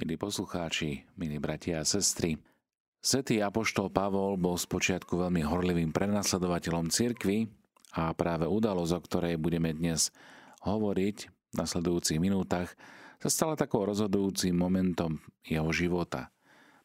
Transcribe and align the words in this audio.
Milí 0.00 0.16
poslucháči, 0.16 1.04
milí 1.20 1.36
bratia 1.36 1.76
a 1.76 1.84
sestry, 1.84 2.40
Svetý 3.04 3.44
apoštol 3.44 3.92
Pavol 3.92 4.40
bol 4.40 4.56
spočiatku 4.56 5.12
veľmi 5.12 5.44
horlivým 5.44 5.92
prenasledovateľom 5.92 6.88
cirkvy 6.88 7.52
a 7.92 8.08
práve 8.16 8.48
udalosť, 8.48 8.96
o 8.96 9.00
ktorej 9.04 9.36
budeme 9.36 9.76
dnes 9.76 10.08
hovoriť 10.64 11.16
v 11.28 11.52
nasledujúcich 11.52 12.16
minútach, 12.16 12.72
sa 13.20 13.28
stala 13.28 13.60
takou 13.60 13.84
rozhodujúcim 13.84 14.56
momentom 14.56 15.20
jeho 15.44 15.68
života. 15.68 16.32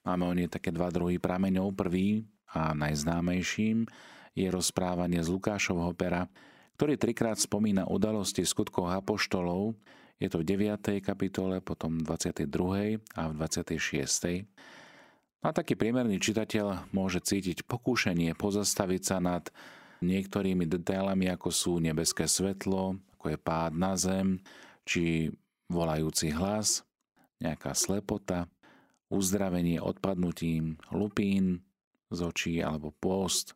Máme 0.03 0.27
o 0.27 0.35
nej 0.35 0.51
také 0.51 0.75
dva 0.75 0.91
druhy 0.91 1.15
prameňov. 1.15 1.71
Prvý 1.71 2.27
a 2.51 2.75
najznámejším 2.75 3.87
je 4.35 4.51
rozprávanie 4.51 5.23
z 5.23 5.31
Lukášovho 5.31 5.95
pera, 5.95 6.27
ktorý 6.75 6.99
trikrát 6.99 7.39
spomína 7.39 7.87
udalosti 7.87 8.43
skutkov 8.43 8.91
apoštolov, 8.91 9.71
je 10.19 10.27
to 10.31 10.39
v 10.39 10.47
9. 10.47 11.03
kapitole, 11.03 11.59
potom 11.59 11.99
v 11.99 12.15
22. 12.15 13.03
a 13.19 13.21
v 13.27 13.33
26. 13.35 14.47
A 15.45 15.53
taký 15.53 15.77
priemerný 15.77 16.17
čitateľ 16.17 16.89
môže 16.89 17.21
cítiť 17.21 17.67
pokúšanie 17.67 18.33
pozastaviť 18.33 19.01
sa 19.03 19.17
nad 19.21 19.45
niektorými 20.01 20.65
detailami, 20.65 21.29
ako 21.29 21.49
sú 21.51 21.73
nebeské 21.77 22.25
svetlo, 22.25 22.97
ako 23.19 23.25
je 23.29 23.37
pád 23.37 23.71
na 23.75 23.93
zem, 23.99 24.41
či 24.87 25.29
volajúci 25.69 26.33
hlas, 26.33 26.81
nejaká 27.41 27.75
slepota, 27.75 28.49
uzdravenie 29.11 29.77
odpadnutím 29.77 30.81
lupín 30.89 31.61
z 32.09 32.19
očí 32.25 32.53
alebo 32.63 32.93
pôst. 32.97 33.53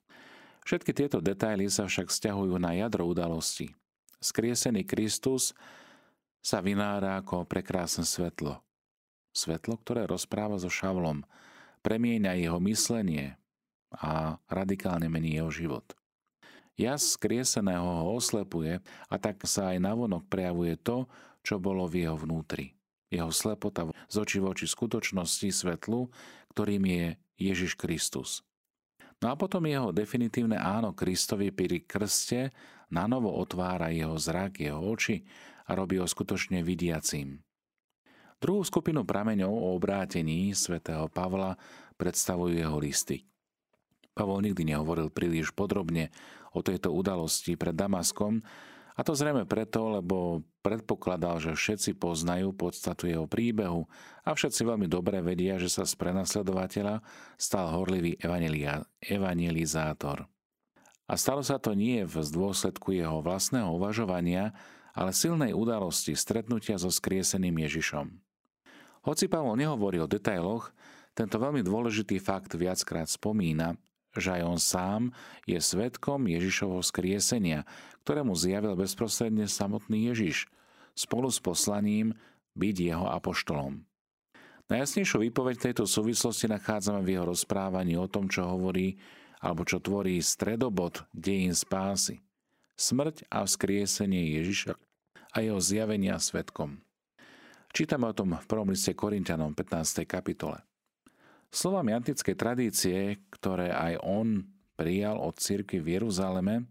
Všetky 0.67 0.93
tieto 0.93 1.17
detaily 1.17 1.65
sa 1.71 1.89
však 1.89 2.13
vzťahujú 2.13 2.53
na 2.61 2.77
jadro 2.77 3.09
udalosti. 3.09 3.73
Skriesený 4.21 4.85
Kristus 4.85 5.55
sa 6.39 6.63
vynára 6.63 7.19
ako 7.19 7.43
prekrásne 7.45 8.07
svetlo. 8.07 8.63
Svetlo, 9.35 9.77
ktoré 9.79 10.09
rozpráva 10.09 10.57
so 10.57 10.71
Šavlom, 10.71 11.23
premieňa 11.85 12.39
jeho 12.39 12.59
myslenie 12.65 13.37
a 13.93 14.37
radikálne 14.49 15.07
mení 15.07 15.37
jeho 15.37 15.51
život. 15.53 15.85
Jas 16.79 17.19
skrieseného 17.19 17.83
ho 17.83 18.15
oslepuje 18.15 18.79
a 19.11 19.15
tak 19.19 19.43
sa 19.43 19.75
aj 19.75 19.83
navonok 19.83 20.23
prejavuje 20.31 20.79
to, 20.79 21.11
čo 21.43 21.59
bolo 21.59 21.83
v 21.91 22.07
jeho 22.07 22.15
vnútri. 22.15 22.71
Jeho 23.11 23.33
slepota 23.33 23.89
z 24.07 24.15
oči 24.15 24.39
voči 24.39 24.65
skutočnosti 24.69 25.49
svetlu, 25.51 26.07
ktorým 26.55 26.83
je 26.87 27.05
Ježiš 27.35 27.75
Kristus. 27.75 28.45
No 29.19 29.33
a 29.33 29.35
potom 29.35 29.67
jeho 29.67 29.91
definitívne 29.91 30.55
áno 30.55 30.95
Kristovi 30.95 31.51
pri 31.51 31.83
krste 31.83 32.55
na 32.87 33.03
novo 33.11 33.35
otvára 33.35 33.91
jeho 33.91 34.15
zrak, 34.15 34.63
jeho 34.63 34.79
oči 34.79 35.27
a 35.69 35.71
robí 35.77 36.01
ho 36.01 36.09
skutočne 36.09 36.65
vidiacím. 36.65 37.45
Druhú 38.41 38.65
skupinu 38.65 39.05
prameňov 39.05 39.51
o 39.53 39.77
obrátení 39.77 40.57
svätého 40.57 41.05
Pavla 41.11 41.53
predstavujú 42.01 42.57
jeho 42.57 42.77
listy. 42.81 43.29
Pavol 44.17 44.41
nikdy 44.41 44.73
nehovoril 44.73 45.13
príliš 45.13 45.53
podrobne 45.53 46.09
o 46.57 46.65
tejto 46.65 46.89
udalosti 46.89 47.53
pred 47.53 47.77
Damaskom, 47.77 48.41
a 48.99 49.03
to 49.07 49.15
zrejme 49.15 49.47
preto, 49.47 49.95
lebo 49.95 50.43
predpokladal, 50.59 51.39
že 51.39 51.55
všetci 51.55 51.95
poznajú 51.95 52.51
podstatu 52.51 53.07
jeho 53.07 53.31
príbehu 53.31 53.87
a 54.27 54.35
všetci 54.35 54.67
veľmi 54.67 54.91
dobre 54.91 55.23
vedia, 55.23 55.55
že 55.55 55.71
sa 55.71 55.87
z 55.87 55.95
prenasledovateľa 55.95 56.99
stal 57.39 57.71
horlivý 57.79 58.19
evangelizátor. 58.99 60.27
A 61.07 61.13
stalo 61.15 61.39
sa 61.47 61.63
to 61.63 61.79
nie 61.79 62.03
v 62.03 62.11
dôsledku 62.11 62.91
jeho 62.91 63.23
vlastného 63.23 63.71
uvažovania, 63.71 64.51
ale 64.93 65.13
silnej 65.13 65.53
udalosti 65.53 66.17
stretnutia 66.17 66.77
so 66.81 66.89
skrieseným 66.89 67.55
Ježišom. 67.65 68.09
Hoci 69.07 69.25
Pavol 69.31 69.55
nehovorí 69.55 69.97
o 70.01 70.09
detailoch, 70.09 70.75
tento 71.15 71.39
veľmi 71.39 71.63
dôležitý 71.65 72.19
fakt 72.19 72.55
viackrát 72.55 73.07
spomína, 73.07 73.75
že 74.15 74.39
aj 74.39 74.41
on 74.45 74.59
sám 74.59 75.01
je 75.45 75.59
svetkom 75.59 76.25
Ježišovho 76.25 76.81
skriesenia, 76.81 77.67
ktorému 78.03 78.33
zjavil 78.33 78.73
bezprostredne 78.73 79.45
samotný 79.45 80.11
Ježiš, 80.13 80.49
spolu 80.97 81.29
s 81.29 81.39
poslaním 81.39 82.17
byť 82.57 82.75
jeho 82.75 83.07
apoštolom. 83.07 83.85
Najjasnejšiu 84.69 85.17
výpoveď 85.29 85.71
tejto 85.71 85.89
súvislosti 85.89 86.45
nachádzame 86.45 87.01
v 87.01 87.17
jeho 87.17 87.25
rozprávaní 87.25 87.97
o 87.97 88.05
tom, 88.05 88.29
čo 88.29 88.45
hovorí 88.45 89.01
alebo 89.39 89.63
čo 89.63 89.79
tvorí 89.79 90.19
stredobod 90.19 91.07
dejín 91.15 91.55
spásy. 91.55 92.21
Smrť 92.75 93.27
a 93.31 93.47
vzkriesenie 93.47 94.39
Ježiša 94.39 94.77
a 95.33 95.45
jeho 95.45 95.61
zjavenia 95.61 96.17
svetkom. 96.17 96.81
Čítame 97.69 98.09
o 98.09 98.17
tom 98.17 98.33
v 98.33 98.49
prvom 98.49 98.73
liste 98.73 98.97
Korintianom 98.97 99.53
15. 99.53 100.05
kapitole. 100.09 100.65
Slovami 101.49 101.93
antickej 101.93 102.35
tradície, 102.37 103.21
ktoré 103.33 103.73
aj 103.73 104.01
on 104.01 104.45
prijal 104.73 105.17
od 105.21 105.37
cirkvi 105.37 105.81
v 105.81 105.97
Jeruzaleme, 105.97 106.65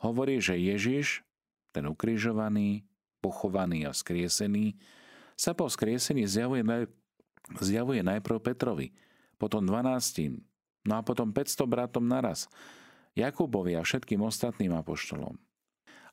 hovorí, 0.00 0.40
že 0.40 0.56
Ježiš, 0.56 1.24
ten 1.72 1.84
ukrižovaný, 1.88 2.88
pochovaný 3.20 3.88
a 3.88 3.92
skriesený, 3.92 4.76
sa 5.36 5.52
po 5.52 5.68
skriesení 5.68 6.24
zjavuje, 6.24 6.64
naj, 6.64 6.88
zjavuje 7.60 8.00
najprv 8.04 8.38
Petrovi, 8.40 8.92
potom 9.36 9.64
12, 9.64 10.40
no 10.88 10.92
a 10.96 11.00
potom 11.04 11.32
500 11.32 11.68
bratom 11.68 12.04
naraz, 12.04 12.48
Jakubovi 13.16 13.74
a 13.74 13.82
všetkým 13.82 14.22
ostatným 14.22 14.72
apoštolom. 14.78 15.47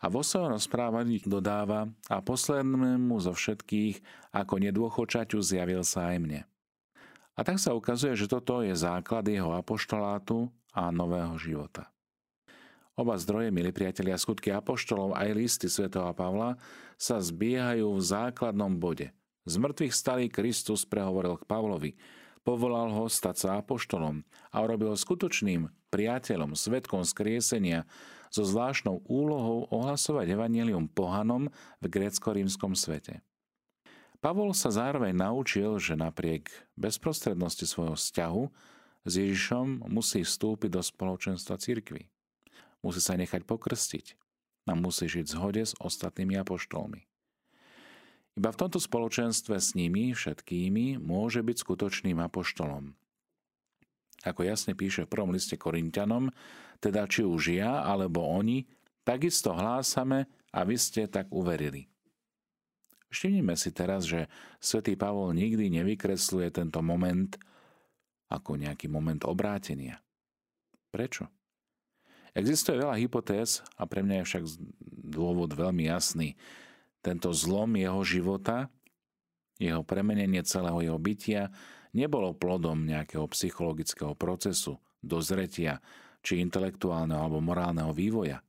A 0.06 0.14
vo 0.14 0.22
svojom 0.22 0.54
rozprávaní 0.54 1.18
dodáva 1.26 1.90
a 2.06 2.22
poslednému 2.22 3.18
zo 3.26 3.34
všetkých 3.34 4.06
ako 4.38 4.62
nedôchočaťu 4.62 5.42
zjavil 5.42 5.82
sa 5.82 6.14
aj 6.14 6.18
mne. 6.22 6.42
A 7.34 7.42
tak 7.42 7.58
sa 7.58 7.74
ukazuje, 7.74 8.14
že 8.14 8.30
toto 8.30 8.62
je 8.62 8.78
základ 8.78 9.26
jeho 9.26 9.58
apoštolátu 9.58 10.54
a 10.78 10.94
nového 10.94 11.34
života. 11.42 11.90
Oba 12.94 13.18
zdroje, 13.18 13.50
milí 13.50 13.74
priatelia, 13.74 14.14
skutky 14.22 14.54
apoštolov 14.54 15.18
aj 15.18 15.34
listy 15.34 15.74
svätého 15.74 16.14
Pavla 16.14 16.54
sa 17.02 17.18
zbiehajú 17.18 17.90
v 17.90 18.06
základnom 18.06 18.78
bode. 18.78 19.10
Z 19.50 19.58
mŕtvych 19.58 19.94
stalý 19.98 20.30
Kristus 20.30 20.86
prehovoril 20.86 21.42
k 21.42 21.50
Pavlovi, 21.50 21.98
povolal 22.46 22.94
ho 22.94 23.10
stať 23.10 23.36
sa 23.42 23.50
apoštolom 23.58 24.22
a 24.54 24.56
urobil 24.62 24.94
skutočným 24.94 25.66
priateľom, 25.90 26.54
svetkom 26.54 27.02
skriesenia 27.02 27.90
so 28.30 28.46
zvláštnou 28.46 29.04
úlohou 29.06 29.70
ohlasovať 29.70 30.36
evanelium 30.36 30.90
pohanom 30.90 31.50
v 31.82 31.86
grécko-rímskom 31.90 32.74
svete. 32.74 33.22
Pavol 34.24 34.58
sa 34.58 34.74
zároveň 34.74 35.14
naučil, 35.14 35.78
že 35.78 35.94
napriek 35.94 36.50
bezprostrednosti 36.74 37.70
svojho 37.70 37.94
vzťahu 37.94 38.44
s 39.06 39.14
Ježišom 39.14 39.86
musí 39.86 40.26
vstúpiť 40.26 40.70
do 40.74 40.82
spoločenstva 40.82 41.62
cirkvy. 41.62 42.10
Musí 42.82 43.02
sa 43.02 43.14
nechať 43.14 43.46
pokrstiť 43.46 44.18
a 44.66 44.74
musí 44.74 45.06
žiť 45.06 45.26
v 45.30 45.34
zhode 45.34 45.62
s 45.62 45.78
ostatnými 45.78 46.42
apoštolmi. 46.42 47.06
Iba 48.36 48.50
v 48.52 48.60
tomto 48.60 48.82
spoločenstve 48.82 49.56
s 49.56 49.78
nimi 49.78 50.12
všetkými 50.12 51.00
môže 51.00 51.40
byť 51.40 51.58
skutočným 51.62 52.20
apoštolom. 52.20 52.98
Ako 54.26 54.42
jasne 54.42 54.74
píše 54.74 55.06
v 55.06 55.12
prvom 55.14 55.32
liste 55.32 55.56
Korintianom, 55.56 56.34
teda 56.80 57.08
či 57.10 57.26
už 57.26 57.56
ja 57.56 57.84
alebo 57.84 58.24
oni, 58.24 58.66
takisto 59.06 59.54
hlásame 59.54 60.26
a 60.56 60.64
vy 60.64 60.76
ste 60.80 61.06
tak 61.06 61.30
uverili. 61.32 61.88
Všimnime 63.12 63.56
si 63.56 63.72
teraz, 63.72 64.04
že 64.04 64.28
svätý 64.60 65.00
Pavol 65.00 65.32
nikdy 65.32 65.72
nevykresluje 65.72 66.52
tento 66.52 66.84
moment 66.84 67.32
ako 68.28 68.60
nejaký 68.60 68.92
moment 68.92 69.24
obrátenia. 69.24 70.02
Prečo? 70.92 71.32
Existuje 72.36 72.84
veľa 72.84 73.00
hypotéz 73.00 73.64
a 73.80 73.88
pre 73.88 74.04
mňa 74.04 74.16
je 74.20 74.28
však 74.28 74.44
dôvod 75.08 75.56
veľmi 75.56 75.88
jasný. 75.88 76.36
Tento 77.00 77.32
zlom 77.32 77.80
jeho 77.80 78.04
života, 78.04 78.68
jeho 79.56 79.88
premenenie 79.88 80.44
celého 80.44 80.84
jeho 80.84 81.00
bytia 81.00 81.48
nebolo 81.96 82.36
plodom 82.36 82.84
nejakého 82.84 83.24
psychologického 83.32 84.12
procesu, 84.20 84.76
dozretia, 85.00 85.80
či 86.26 86.42
intelektuálneho 86.42 87.22
alebo 87.22 87.38
morálneho 87.38 87.94
vývoja. 87.94 88.42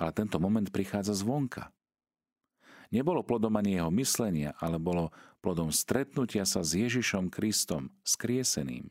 Ale 0.00 0.10
tento 0.16 0.40
moment 0.40 0.64
prichádza 0.72 1.12
zvonka. 1.12 1.68
Nebolo 2.88 3.20
plodom 3.20 3.52
ani 3.60 3.76
jeho 3.76 3.92
myslenia, 3.92 4.56
ale 4.56 4.80
bolo 4.80 5.12
plodom 5.44 5.68
stretnutia 5.68 6.48
sa 6.48 6.64
s 6.64 6.72
Ježišom 6.72 7.28
Kristom, 7.28 7.92
skrieseným. 8.00 8.88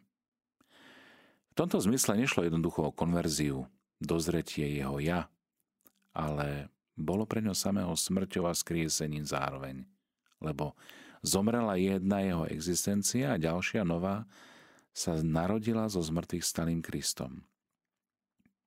V 1.50 1.54
tomto 1.58 1.82
zmysle 1.82 2.18
nešlo 2.18 2.46
jednoducho 2.46 2.90
o 2.90 2.96
konverziu, 2.96 3.66
dozretie 4.02 4.70
jeho 4.74 4.98
ja, 4.98 5.30
ale 6.14 6.70
bolo 6.94 7.26
pre 7.26 7.42
ňo 7.42 7.58
samého 7.58 7.94
smrťou 7.94 8.46
a 8.50 8.54
skriesením 8.54 9.26
zároveň. 9.26 9.86
Lebo 10.42 10.78
zomrela 11.24 11.80
jedna 11.80 12.22
jeho 12.22 12.46
existencia 12.50 13.34
a 13.34 13.42
ďalšia 13.42 13.86
nová 13.86 14.26
sa 14.94 15.18
narodila 15.22 15.90
so 15.90 16.04
zmrtvých 16.04 16.46
stalým 16.46 16.84
Kristom. 16.84 17.42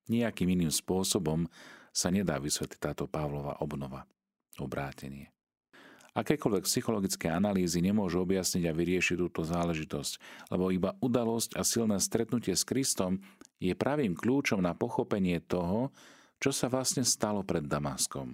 Nijakým 0.07 0.47
iným 0.55 0.71
spôsobom 0.71 1.47
sa 1.91 2.07
nedá 2.07 2.39
vysvetliť 2.39 2.79
táto 2.79 3.05
Pavlova 3.07 3.59
obnova, 3.59 4.07
obrátenie. 4.59 5.31
Akékoľvek 6.17 6.65
psychologické 6.65 7.29
analýzy 7.29 7.77
nemôžu 7.77 8.25
objasniť 8.25 8.65
a 8.65 8.73
vyriešiť 8.73 9.21
túto 9.21 9.45
záležitosť, 9.45 10.17
lebo 10.49 10.73
iba 10.73 10.97
udalosť 10.97 11.53
a 11.53 11.61
silné 11.61 12.01
stretnutie 12.01 12.57
s 12.57 12.65
Kristom 12.65 13.21
je 13.61 13.77
pravým 13.77 14.17
kľúčom 14.17 14.57
na 14.57 14.73
pochopenie 14.73 15.37
toho, 15.37 15.93
čo 16.41 16.49
sa 16.49 16.73
vlastne 16.73 17.05
stalo 17.05 17.45
pred 17.45 17.69
Damaskom. 17.69 18.33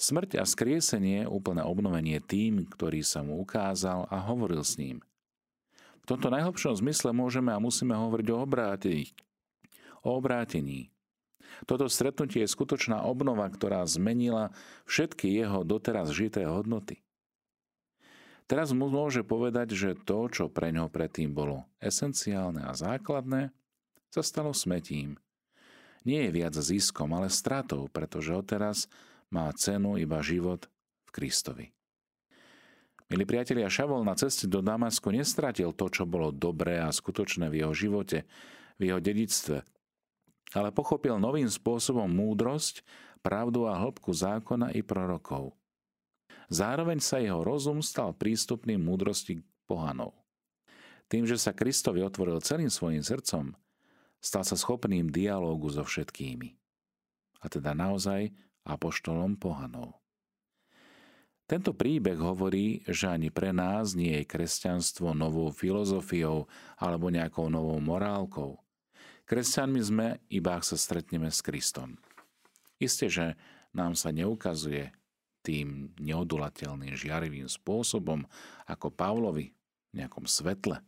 Smrť 0.00 0.40
a 0.40 0.48
skriesenie, 0.48 1.28
úplné 1.28 1.60
obnovenie 1.60 2.24
tým, 2.24 2.64
ktorý 2.64 3.04
sa 3.04 3.20
mu 3.20 3.36
ukázal 3.36 4.08
a 4.08 4.16
hovoril 4.24 4.64
s 4.64 4.80
ním. 4.80 5.04
V 6.00 6.08
tomto 6.08 6.32
najhlbšom 6.32 6.80
zmysle 6.80 7.12
môžeme 7.12 7.52
a 7.52 7.60
musíme 7.60 7.92
hovoriť 7.92 8.26
o 8.32 8.40
obrátení. 8.40 9.12
O 10.00 10.16
obrátení. 10.16 10.88
Toto 11.66 11.90
stretnutie 11.90 12.46
je 12.46 12.52
skutočná 12.52 13.04
obnova, 13.04 13.44
ktorá 13.50 13.84
zmenila 13.84 14.54
všetky 14.86 15.28
jeho 15.28 15.66
doteraz 15.66 16.14
žité 16.14 16.46
hodnoty. 16.46 17.02
Teraz 18.50 18.74
mu 18.74 18.90
môže 18.90 19.22
povedať, 19.22 19.78
že 19.78 19.90
to, 19.94 20.26
čo 20.26 20.44
pre 20.50 20.74
ňo 20.74 20.90
predtým 20.90 21.30
bolo 21.30 21.70
esenciálne 21.78 22.66
a 22.66 22.74
základné, 22.74 23.54
sa 24.10 24.22
stalo 24.26 24.50
smetím. 24.50 25.22
Nie 26.02 26.26
je 26.26 26.34
viac 26.34 26.54
ziskom, 26.58 27.14
ale 27.14 27.30
stratou, 27.30 27.86
pretože 27.92 28.34
odteraz 28.34 28.90
má 29.30 29.46
cenu 29.54 30.00
iba 30.00 30.18
život 30.18 30.66
v 31.06 31.10
Kristovi. 31.14 31.66
Milí 33.10 33.26
priatelia, 33.26 33.70
Šavol 33.70 34.02
na 34.06 34.14
ceste 34.14 34.46
do 34.46 34.62
Damasku 34.62 35.10
nestratil 35.10 35.74
to, 35.74 35.86
čo 35.90 36.06
bolo 36.06 36.30
dobré 36.30 36.78
a 36.78 36.90
skutočné 36.94 37.50
v 37.50 37.62
jeho 37.62 37.74
živote, 37.74 38.26
v 38.78 38.82
jeho 38.86 38.98
dedictve, 39.02 39.62
ale 40.50 40.74
pochopil 40.74 41.14
novým 41.18 41.46
spôsobom 41.46 42.10
múdrosť, 42.10 42.82
pravdu 43.22 43.70
a 43.70 43.78
hĺbku 43.78 44.10
zákona 44.10 44.74
i 44.74 44.82
prorokov. 44.82 45.54
Zároveň 46.50 46.98
sa 46.98 47.22
jeho 47.22 47.46
rozum 47.46 47.78
stal 47.78 48.10
prístupným 48.10 48.82
múdrosti 48.82 49.46
pohanov. 49.70 50.18
Tým, 51.06 51.26
že 51.26 51.38
sa 51.38 51.54
Kristovi 51.54 52.02
otvoril 52.02 52.42
celým 52.42 52.70
svojim 52.70 53.02
srdcom, 53.02 53.54
stal 54.18 54.42
sa 54.42 54.58
schopným 54.58 55.10
dialógu 55.10 55.70
so 55.70 55.86
všetkými. 55.86 56.58
A 57.42 57.46
teda 57.46 57.74
naozaj 57.74 58.34
apoštolom 58.66 59.38
pohanov. 59.38 59.98
Tento 61.46 61.74
príbeh 61.74 62.18
hovorí, 62.18 62.86
že 62.86 63.10
ani 63.10 63.26
pre 63.26 63.50
nás 63.50 63.98
nie 63.98 64.22
je 64.22 64.30
kresťanstvo 64.30 65.18
novou 65.18 65.50
filozofiou 65.50 66.46
alebo 66.78 67.10
nejakou 67.10 67.50
novou 67.50 67.78
morálkou– 67.82 68.58
Kresťanmi 69.30 69.78
sme, 69.78 70.18
iba 70.26 70.58
ak 70.58 70.66
sa 70.66 70.74
stretneme 70.74 71.30
s 71.30 71.38
Kristom. 71.38 71.94
Isté, 72.82 73.06
že 73.06 73.38
nám 73.70 73.94
sa 73.94 74.10
neukazuje 74.10 74.90
tým 75.46 75.94
neodulateľným 76.02 76.98
žiarivým 76.98 77.46
spôsobom 77.46 78.26
ako 78.66 78.90
Pavlovi 78.90 79.54
v 79.54 80.02
nejakom 80.02 80.26
svetle, 80.26 80.82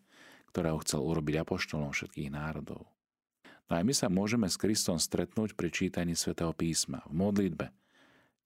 ktorého 0.50 0.83
chcel 0.83 1.06
urobiť 1.06 1.39
apoštolom 1.39 1.94
všetkých 1.94 2.35
národov. 2.35 2.91
No 3.71 3.79
aj 3.79 3.87
my 3.87 3.94
sa 3.94 4.11
môžeme 4.11 4.50
s 4.50 4.59
Kristom 4.59 4.99
stretnúť 4.99 5.55
pri 5.55 5.71
čítaní 5.71 6.19
svätého 6.19 6.50
písma, 6.50 7.06
v 7.06 7.15
modlitbe, 7.15 7.71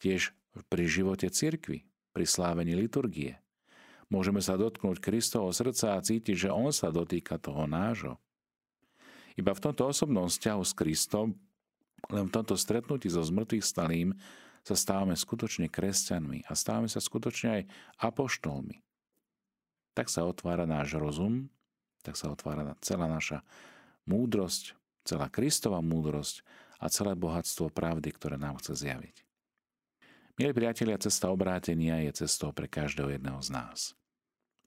tiež 0.05 0.37
pri 0.69 0.85
živote 0.93 1.33
cirkvi, 1.33 1.89
pri 2.13 2.29
slávení 2.29 2.77
liturgie. 2.77 3.41
Môžeme 4.13 4.45
sa 4.45 4.61
dotknúť 4.61 5.01
Kristovho 5.01 5.57
srdca 5.57 5.97
a 5.97 6.05
cítiť, 6.05 6.47
že 6.47 6.51
On 6.53 6.69
sa 6.69 6.93
dotýka 6.93 7.41
toho 7.41 7.65
nášho. 7.65 8.21
Iba 9.37 9.53
v 9.53 9.63
tomto 9.69 9.93
osobnom 9.93 10.33
vzťahu 10.33 10.63
s 10.65 10.73
Kristom, 10.73 11.37
len 12.09 12.25
v 12.29 12.35
tomto 12.35 12.57
stretnutí 12.57 13.13
so 13.13 13.21
zmrtvých 13.21 13.65
stalým, 13.65 14.17
sa 14.67 14.75
stávame 14.75 15.15
skutočne 15.15 15.71
kresťanmi 15.71 16.51
a 16.51 16.53
stávame 16.59 16.91
sa 16.91 16.99
skutočne 16.99 17.49
aj 17.61 17.63
apoštolmi. 18.03 18.83
Tak 19.95 20.11
sa 20.11 20.27
otvára 20.27 20.67
náš 20.67 20.99
rozum, 20.99 21.47
tak 22.03 22.19
sa 22.19 22.35
otvára 22.35 22.75
celá 22.83 23.07
naša 23.07 23.47
múdrosť, 24.11 24.75
celá 25.07 25.31
Kristova 25.31 25.79
múdrosť 25.79 26.43
a 26.83 26.91
celé 26.91 27.15
bohatstvo 27.15 27.71
pravdy, 27.71 28.11
ktoré 28.11 28.37
nám 28.37 28.59
chce 28.59 28.75
zjaviť. 28.83 29.23
Milí 30.37 30.53
priatelia, 30.53 31.01
cesta 31.01 31.33
obrátenia 31.33 32.05
je 32.05 32.27
cestou 32.27 32.53
pre 32.53 32.69
každého 32.69 33.09
jedného 33.09 33.41
z 33.41 33.49
nás. 33.57 33.97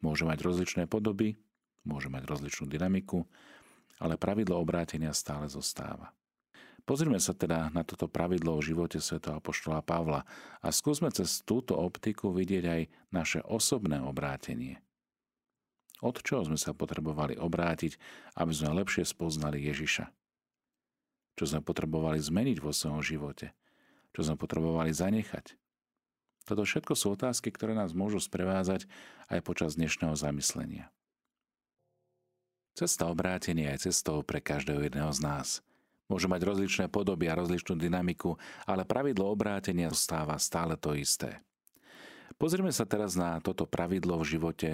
Môže 0.01 0.25
mať 0.25 0.41
rozličné 0.41 0.89
podoby, 0.89 1.37
môže 1.85 2.09
mať 2.09 2.25
rozličnú 2.25 2.65
dynamiku, 2.65 3.27
ale 3.99 4.15
pravidlo 4.15 4.57
obrátenia 4.57 5.11
stále 5.11 5.45
zostáva. 5.51 6.15
Pozrime 6.89 7.21
sa 7.21 7.37
teda 7.37 7.69
na 7.69 7.85
toto 7.85 8.09
pravidlo 8.09 8.57
o 8.57 8.65
živote 8.65 8.97
Sv. 8.97 9.21
Apoštola 9.21 9.85
Pavla 9.85 10.25
a 10.57 10.67
skúsme 10.73 11.13
cez 11.13 11.45
túto 11.45 11.77
optiku 11.77 12.33
vidieť 12.33 12.65
aj 12.65 12.81
naše 13.13 13.39
osobné 13.45 14.01
obrátenie. 14.01 14.81
Od 16.01 16.15
čoho 16.17 16.47
sme 16.47 16.57
sa 16.57 16.71
potrebovali 16.73 17.37
obrátiť, 17.37 17.99
aby 18.39 18.51
sme 18.55 18.81
lepšie 18.81 19.05
spoznali 19.05 19.61
Ježiša? 19.69 20.07
Čo 21.37 21.43
sme 21.45 21.61
potrebovali 21.61 22.17
zmeniť 22.17 22.57
vo 22.57 22.73
svojom 22.73 23.03
živote? 23.05 23.53
Čo 24.15 24.31
sme 24.31 24.35
potrebovali 24.39 24.89
zanechať? 24.89 25.59
Toto 26.49 26.65
všetko 26.65 26.97
sú 26.97 27.13
otázky, 27.13 27.53
ktoré 27.53 27.77
nás 27.77 27.93
môžu 27.93 28.17
sprevázať 28.17 28.89
aj 29.29 29.39
počas 29.45 29.77
dnešného 29.77 30.17
zamyslenia. 30.17 30.89
Cesta 32.79 33.11
obrátenia 33.11 33.75
je 33.75 33.91
cestou 33.91 34.23
pre 34.23 34.39
každého 34.39 34.87
jedného 34.87 35.11
z 35.11 35.19
nás. 35.19 35.59
Môže 36.07 36.31
mať 36.31 36.47
rozličné 36.47 36.85
podoby 36.87 37.27
a 37.27 37.35
rozličnú 37.35 37.75
dynamiku, 37.75 38.39
ale 38.63 38.87
pravidlo 38.87 39.27
obrátenia 39.27 39.91
zostáva 39.91 40.39
stále 40.39 40.79
to 40.79 40.95
isté. 40.95 41.43
Pozrime 42.39 42.71
sa 42.71 42.87
teraz 42.87 43.19
na 43.19 43.43
toto 43.43 43.67
pravidlo 43.67 44.15
v 44.23 44.29
živote 44.31 44.69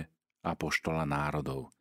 apoštola 0.46 1.02
národov. 1.02 1.74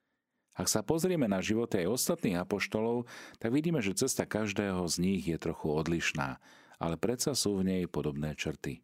Ak 0.56 0.73
sa 0.73 0.81
pozrieme 0.81 1.29
na 1.29 1.44
životy 1.44 1.85
aj 1.85 1.93
ostatných 1.93 2.41
apoštolov, 2.41 3.05
tak 3.37 3.53
vidíme, 3.53 3.85
že 3.85 3.93
cesta 3.93 4.25
každého 4.25 4.81
z 4.88 4.97
nich 5.05 5.29
je 5.29 5.37
trochu 5.37 5.77
odlišná, 5.77 6.41
ale 6.81 6.97
predsa 6.97 7.37
sú 7.37 7.61
v 7.61 7.69
nej 7.69 7.82
podobné 7.85 8.32
črty. 8.32 8.81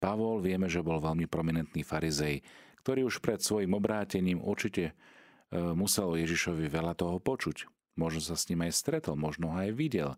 Pavol 0.00 0.40
vieme, 0.40 0.72
že 0.72 0.80
bol 0.80 1.04
veľmi 1.04 1.28
prominentný 1.28 1.84
farizej, 1.84 2.40
ktorý 2.80 3.12
už 3.12 3.20
pred 3.20 3.44
svojim 3.44 3.76
obrátením 3.76 4.40
určite 4.40 4.96
E, 5.50 5.74
muselo 5.74 6.14
Ježišovi 6.14 6.70
veľa 6.70 6.94
toho 6.94 7.18
počuť. 7.18 7.66
Možno 7.98 8.22
sa 8.22 8.38
s 8.38 8.46
ním 8.46 8.62
aj 8.62 8.78
stretol, 8.78 9.18
možno 9.18 9.50
ho 9.50 9.58
aj 9.58 9.74
videl. 9.74 10.14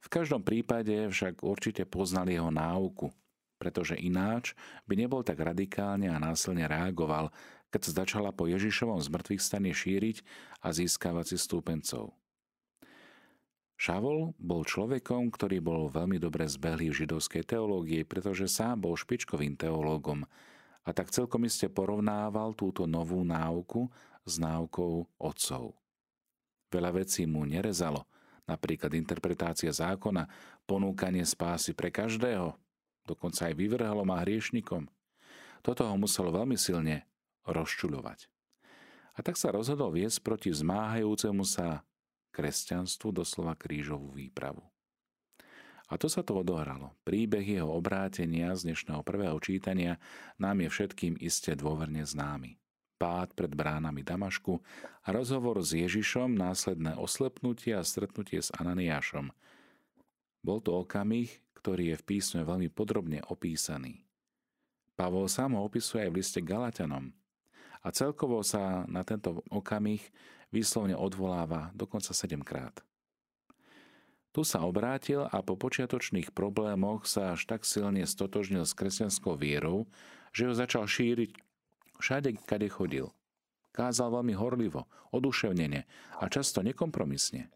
V 0.00 0.08
každom 0.08 0.40
prípade 0.40 1.12
však 1.12 1.44
určite 1.44 1.84
poznal 1.84 2.32
jeho 2.32 2.48
náuku, 2.48 3.12
pretože 3.60 4.00
ináč 4.00 4.56
by 4.88 4.96
nebol 4.96 5.20
tak 5.20 5.36
radikálne 5.36 6.08
a 6.08 6.16
násilne 6.16 6.64
reagoval, 6.64 7.28
keď 7.68 7.80
sa 7.84 7.92
začala 8.02 8.32
po 8.32 8.48
Ježišovom 8.48 8.98
zmrtvých 9.04 9.44
stane 9.44 9.70
šíriť 9.70 10.24
a 10.64 10.72
získavať 10.72 11.36
si 11.36 11.36
stúpencov. 11.36 12.16
Šavol 13.80 14.36
bol 14.36 14.64
človekom, 14.64 15.32
ktorý 15.32 15.60
bol 15.60 15.88
veľmi 15.88 16.20
dobre 16.20 16.44
zbehlý 16.44 16.92
v 16.92 17.04
židovskej 17.04 17.48
teológii, 17.48 18.04
pretože 18.04 18.48
sám 18.48 18.84
bol 18.84 18.96
špičkovým 18.96 19.56
teológom 19.56 20.24
a 20.84 20.90
tak 20.92 21.12
celkom 21.12 21.44
iste 21.44 21.68
porovnával 21.68 22.56
túto 22.56 22.88
novú 22.88 23.20
náuku 23.24 23.88
s 24.30 24.38
náukou 24.38 25.10
otcov. 25.18 25.74
Veľa 26.70 27.02
vecí 27.02 27.26
mu 27.26 27.42
nerezalo, 27.42 28.06
napríklad 28.46 28.94
interpretácia 28.94 29.74
zákona, 29.74 30.30
ponúkanie 30.70 31.26
spásy 31.26 31.74
pre 31.74 31.90
každého, 31.90 32.54
dokonca 33.02 33.50
aj 33.50 33.54
vyvrhalo 33.58 34.06
ma 34.06 34.22
hriešnikom. 34.22 34.86
Toto 35.66 35.82
ho 35.82 35.96
muselo 35.98 36.30
veľmi 36.30 36.54
silne 36.54 37.10
rozčuľovať. 37.50 38.30
A 39.18 39.26
tak 39.26 39.34
sa 39.34 39.50
rozhodol 39.50 39.98
viesť 39.98 40.22
proti 40.22 40.54
vzmáhajúcemu 40.54 41.42
sa 41.42 41.82
kresťanstvu 42.30 43.10
doslova 43.10 43.58
krížovú 43.58 44.14
výpravu. 44.14 44.62
A 45.90 45.98
to 45.98 46.06
sa 46.06 46.22
to 46.22 46.38
odohralo. 46.38 46.94
Príbeh 47.02 47.42
jeho 47.42 47.66
obrátenia 47.66 48.54
z 48.54 48.70
dnešného 48.70 49.02
prvého 49.02 49.34
čítania 49.42 49.98
nám 50.38 50.62
je 50.62 50.70
všetkým 50.70 51.18
iste 51.18 51.58
dôverne 51.58 52.06
známy 52.06 52.59
pád 53.00 53.32
pred 53.32 53.48
bránami 53.56 54.04
Damašku 54.04 54.60
rozhovor 55.08 55.64
s 55.64 55.72
Ježišom, 55.72 56.36
následné 56.36 57.00
oslepnutie 57.00 57.72
a 57.72 57.80
stretnutie 57.80 58.44
s 58.44 58.52
Ananiášom. 58.52 59.32
Bol 60.44 60.60
to 60.60 60.84
okamih, 60.84 61.32
ktorý 61.56 61.96
je 61.96 62.00
v 62.04 62.06
písme 62.06 62.44
veľmi 62.44 62.68
podrobne 62.68 63.24
opísaný. 63.32 64.04
Pavol 65.00 65.32
sám 65.32 65.56
ho 65.56 65.64
opisuje 65.64 66.04
aj 66.04 66.10
v 66.12 66.18
liste 66.20 66.40
Galatianom 66.44 67.16
a 67.80 67.88
celkovo 67.88 68.44
sa 68.44 68.84
na 68.84 69.00
tento 69.00 69.40
okamih 69.48 70.04
výslovne 70.52 70.92
odvoláva 70.92 71.72
dokonca 71.72 72.12
sedemkrát. 72.12 72.84
Tu 74.30 74.46
sa 74.46 74.62
obrátil 74.62 75.26
a 75.26 75.42
po 75.42 75.58
počiatočných 75.58 76.30
problémoch 76.30 77.08
sa 77.08 77.34
až 77.34 77.50
tak 77.50 77.66
silne 77.66 78.06
stotožnil 78.06 78.62
s 78.62 78.76
kresťanskou 78.78 79.34
vierou, 79.34 79.90
že 80.30 80.46
ho 80.46 80.54
začal 80.54 80.86
šíriť 80.86 81.49
všade, 82.00 82.34
kade 82.48 82.66
chodil. 82.72 83.12
Kázal 83.70 84.10
veľmi 84.10 84.34
horlivo, 84.34 84.90
oduševnene 85.14 85.86
a 86.18 86.24
často 86.26 86.64
nekompromisne. 86.64 87.46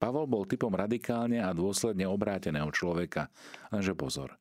Pavol 0.00 0.26
bol 0.26 0.48
typom 0.48 0.72
radikálne 0.72 1.38
a 1.38 1.54
dôsledne 1.54 2.08
obráteného 2.08 2.66
človeka, 2.74 3.30
lenže 3.70 3.94
pozor. 3.94 4.34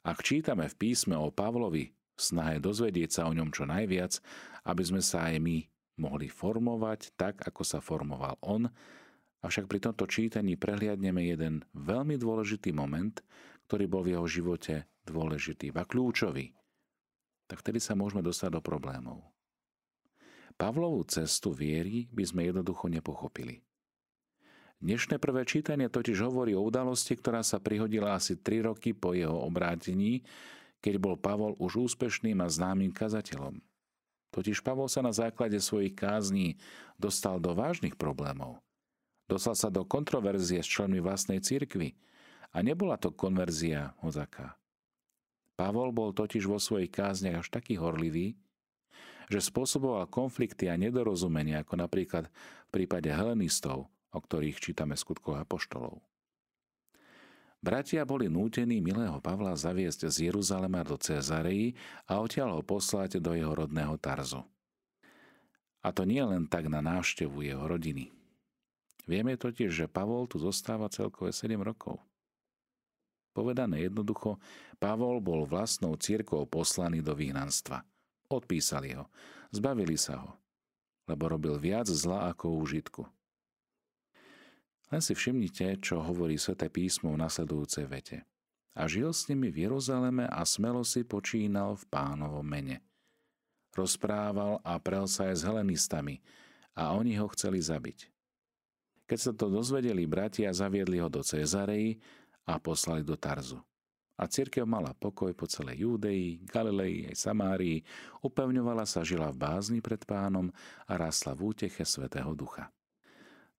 Ak 0.00 0.24
čítame 0.24 0.64
v 0.70 0.78
písme 0.80 1.12
o 1.18 1.28
Pavlovi 1.28 1.92
snahe 2.16 2.56
dozvedieť 2.56 3.20
sa 3.20 3.22
o 3.28 3.36
ňom 3.36 3.52
čo 3.52 3.68
najviac, 3.68 4.16
aby 4.64 4.82
sme 4.84 5.04
sa 5.04 5.28
aj 5.28 5.36
my 5.44 5.68
mohli 6.00 6.32
formovať 6.32 7.12
tak, 7.20 7.44
ako 7.44 7.60
sa 7.60 7.84
formoval 7.84 8.40
on, 8.40 8.72
avšak 9.44 9.68
pri 9.68 9.84
tomto 9.84 10.08
čítaní 10.08 10.56
prehliadneme 10.56 11.28
jeden 11.28 11.60
veľmi 11.76 12.16
dôležitý 12.16 12.72
moment, 12.72 13.20
ktorý 13.68 13.84
bol 13.84 14.02
v 14.08 14.16
jeho 14.16 14.26
živote 14.28 14.88
dôležitý 15.04 15.76
a 15.76 15.84
kľúčový, 15.84 16.56
tak 17.50 17.66
vtedy 17.66 17.82
sa 17.82 17.98
môžeme 17.98 18.22
dostať 18.22 18.54
do 18.54 18.60
problémov. 18.62 19.26
Pavlovú 20.54 21.02
cestu 21.10 21.50
viery 21.50 22.06
by 22.14 22.22
sme 22.22 22.46
jednoducho 22.46 22.86
nepochopili. 22.86 23.66
Dnešné 24.78 25.18
prvé 25.18 25.42
čítanie 25.42 25.90
totiž 25.90 26.22
hovorí 26.30 26.54
o 26.54 26.62
udalosti, 26.62 27.18
ktorá 27.18 27.42
sa 27.42 27.58
prihodila 27.58 28.14
asi 28.14 28.38
3 28.38 28.70
roky 28.70 28.94
po 28.94 29.12
jeho 29.18 29.34
obrátení, 29.34 30.22
keď 30.78 30.94
bol 30.96 31.18
Pavol 31.18 31.58
už 31.58 31.90
úspešným 31.90 32.38
a 32.40 32.48
známym 32.48 32.94
kazateľom. 32.94 33.58
Totiž 34.30 34.62
Pavol 34.62 34.86
sa 34.86 35.02
na 35.02 35.10
základe 35.10 35.58
svojich 35.58 35.98
kázní 35.98 36.54
dostal 36.94 37.42
do 37.42 37.50
vážnych 37.50 37.98
problémov. 37.98 38.62
Dostal 39.26 39.58
sa 39.58 39.68
do 39.72 39.82
kontroverzie 39.82 40.62
s 40.62 40.70
členmi 40.70 41.02
vlastnej 41.02 41.42
cirkvy 41.42 41.98
a 42.54 42.62
nebola 42.62 43.00
to 43.00 43.10
konverzia 43.10 43.96
hozaká. 44.04 44.59
Pavol 45.60 45.92
bol 45.92 46.16
totiž 46.16 46.48
vo 46.48 46.56
svojich 46.56 46.88
kázniach 46.88 47.44
až 47.44 47.52
taký 47.52 47.76
horlivý, 47.76 48.32
že 49.28 49.44
spôsoboval 49.44 50.08
konflikty 50.08 50.72
a 50.72 50.80
nedorozumenia, 50.80 51.60
ako 51.60 51.84
napríklad 51.84 52.32
v 52.32 52.70
prípade 52.72 53.12
helenistov, 53.12 53.92
o 54.08 54.18
ktorých 54.24 54.56
čítame 54.56 54.96
skutkov 54.96 55.36
apoštolov. 55.36 56.00
Bratia 57.60 58.08
boli 58.08 58.32
nútení 58.32 58.80
milého 58.80 59.20
Pavla 59.20 59.52
zaviesť 59.52 60.08
z 60.08 60.32
Jeruzalema 60.32 60.80
do 60.80 60.96
Cezarei 60.96 61.76
a 62.08 62.24
odtiaľ 62.24 62.56
ho 62.56 62.62
poslať 62.64 63.20
do 63.20 63.36
jeho 63.36 63.52
rodného 63.52 64.00
Tarzu. 64.00 64.40
A 65.84 65.92
to 65.92 66.08
nie 66.08 66.24
len 66.24 66.48
tak 66.48 66.72
na 66.72 66.80
návštevu 66.80 67.44
jeho 67.44 67.68
rodiny. 67.68 68.08
Vieme 69.04 69.36
totiž, 69.36 69.84
že 69.84 69.92
Pavol 69.92 70.24
tu 70.24 70.40
zostáva 70.40 70.88
celkové 70.88 71.36
7 71.36 71.60
rokov. 71.60 72.00
Povedané 73.30 73.86
jednoducho, 73.86 74.42
Pavol 74.82 75.22
bol 75.22 75.46
vlastnou 75.46 75.94
církou 75.94 76.46
poslaný 76.50 76.98
do 76.98 77.14
vyhnanstva. 77.14 77.86
Odpísali 78.30 78.94
ho, 78.98 79.06
zbavili 79.54 79.94
sa 79.94 80.22
ho, 80.22 80.30
lebo 81.06 81.30
robil 81.30 81.58
viac 81.58 81.86
zla 81.90 82.30
ako 82.30 82.58
užitku. 82.58 83.02
Len 84.90 85.02
si 85.02 85.14
všimnite, 85.14 85.78
čo 85.78 86.02
hovorí 86.02 86.34
Sveté 86.34 86.66
písmo 86.66 87.14
v 87.14 87.22
nasledujúcej 87.22 87.86
vete. 87.86 88.26
A 88.74 88.90
žil 88.90 89.14
s 89.14 89.26
nimi 89.30 89.50
v 89.50 89.70
Jeruzaleme 89.70 90.26
a 90.26 90.42
smelo 90.42 90.82
si 90.82 91.06
počínal 91.06 91.78
v 91.78 91.84
pánovom 91.90 92.42
mene. 92.42 92.82
Rozprával 93.70 94.58
a 94.66 94.78
prel 94.82 95.06
sa 95.06 95.30
aj 95.30 95.34
s 95.38 95.46
helenistami 95.46 96.18
a 96.74 96.94
oni 96.94 97.14
ho 97.18 97.30
chceli 97.30 97.62
zabiť. 97.62 98.10
Keď 99.06 99.18
sa 99.18 99.32
to 99.34 99.50
dozvedeli 99.50 100.06
bratia, 100.06 100.54
zaviedli 100.54 101.02
ho 101.02 101.10
do 101.10 101.22
Cezarei 101.22 101.98
a 102.50 102.58
poslali 102.58 103.06
do 103.06 103.14
Tarzu. 103.14 103.62
A 104.20 104.28
církev 104.28 104.68
mala 104.68 104.92
pokoj 104.92 105.32
po 105.32 105.48
celej 105.48 105.86
Júdei, 105.86 106.44
Galilei 106.44 107.08
aj 107.08 107.24
Samárii, 107.24 107.80
upevňovala 108.20 108.84
sa, 108.84 109.00
žila 109.00 109.32
v 109.32 109.40
bázni 109.40 109.80
pred 109.80 110.04
pánom 110.04 110.52
a 110.84 110.92
rásla 111.00 111.32
v 111.32 111.56
úteche 111.56 111.88
Svetého 111.88 112.28
Ducha. 112.36 112.68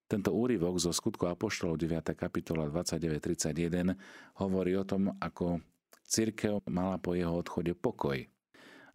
Tento 0.05 0.36
úryvok 0.36 0.77
zo 0.77 0.91
skutku 0.93 1.25
Apoštolov 1.25 1.79
9. 1.79 2.13
kapitola 2.13 2.67
29.31 2.67 3.95
hovorí 4.43 4.75
o 4.77 4.83
tom, 4.86 5.15
ako 5.17 5.63
církev 6.03 6.62
mala 6.67 7.00
po 7.00 7.15
jeho 7.15 7.31
odchode 7.31 7.71
pokoj. 7.74 8.19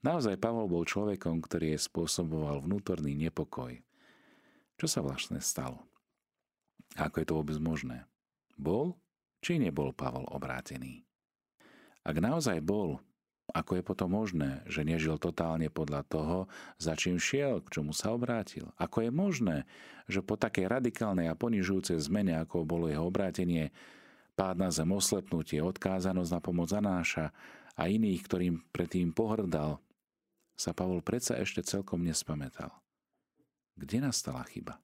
Naozaj 0.04 0.38
Pavol 0.38 0.70
bol 0.70 0.84
človekom, 0.86 1.40
ktorý 1.40 1.74
je 1.74 1.88
spôsoboval 1.88 2.62
vnútorný 2.62 3.16
nepokoj. 3.16 3.74
Čo 4.76 4.86
sa 4.86 5.00
vlastne 5.00 5.40
stalo? 5.40 5.82
Ako 6.94 7.18
je 7.18 7.26
to 7.26 7.34
vôbec 7.34 7.58
možné? 7.58 8.04
Bol 8.54 8.94
či 9.46 9.62
nebol 9.62 9.94
Pavol 9.94 10.26
obrátený? 10.26 11.06
Ak 12.02 12.18
naozaj 12.18 12.58
bol, 12.66 12.98
ako 13.54 13.78
je 13.78 13.82
potom 13.86 14.10
možné, 14.10 14.66
že 14.66 14.82
nežil 14.82 15.22
totálne 15.22 15.70
podľa 15.70 16.02
toho, 16.10 16.50
za 16.82 16.98
čím 16.98 17.22
šiel, 17.22 17.62
k 17.62 17.78
čomu 17.78 17.94
sa 17.94 18.10
obrátil? 18.10 18.74
Ako 18.74 19.06
je 19.06 19.10
možné, 19.14 19.56
že 20.10 20.18
po 20.18 20.34
takej 20.34 20.66
radikálnej 20.66 21.30
a 21.30 21.38
ponižujúcej 21.38 21.94
zmene, 22.02 22.42
ako 22.42 22.66
bolo 22.66 22.90
jeho 22.90 23.06
obrátenie, 23.06 23.70
pád 24.34 24.66
na 24.66 24.74
zem 24.74 24.90
oslepnutie, 24.90 25.62
odkázanosť 25.62 26.30
na 26.34 26.40
pomoc 26.42 26.74
Anáša 26.74 27.30
a 27.78 27.86
iných, 27.86 28.26
ktorým 28.26 28.66
predtým 28.74 29.14
pohrdal, 29.14 29.78
sa 30.58 30.74
Pavol 30.74 31.06
predsa 31.06 31.38
ešte 31.38 31.62
celkom 31.62 32.02
nespamätal. 32.02 32.74
Kde 33.78 34.10
nastala 34.10 34.42
chyba? 34.42 34.82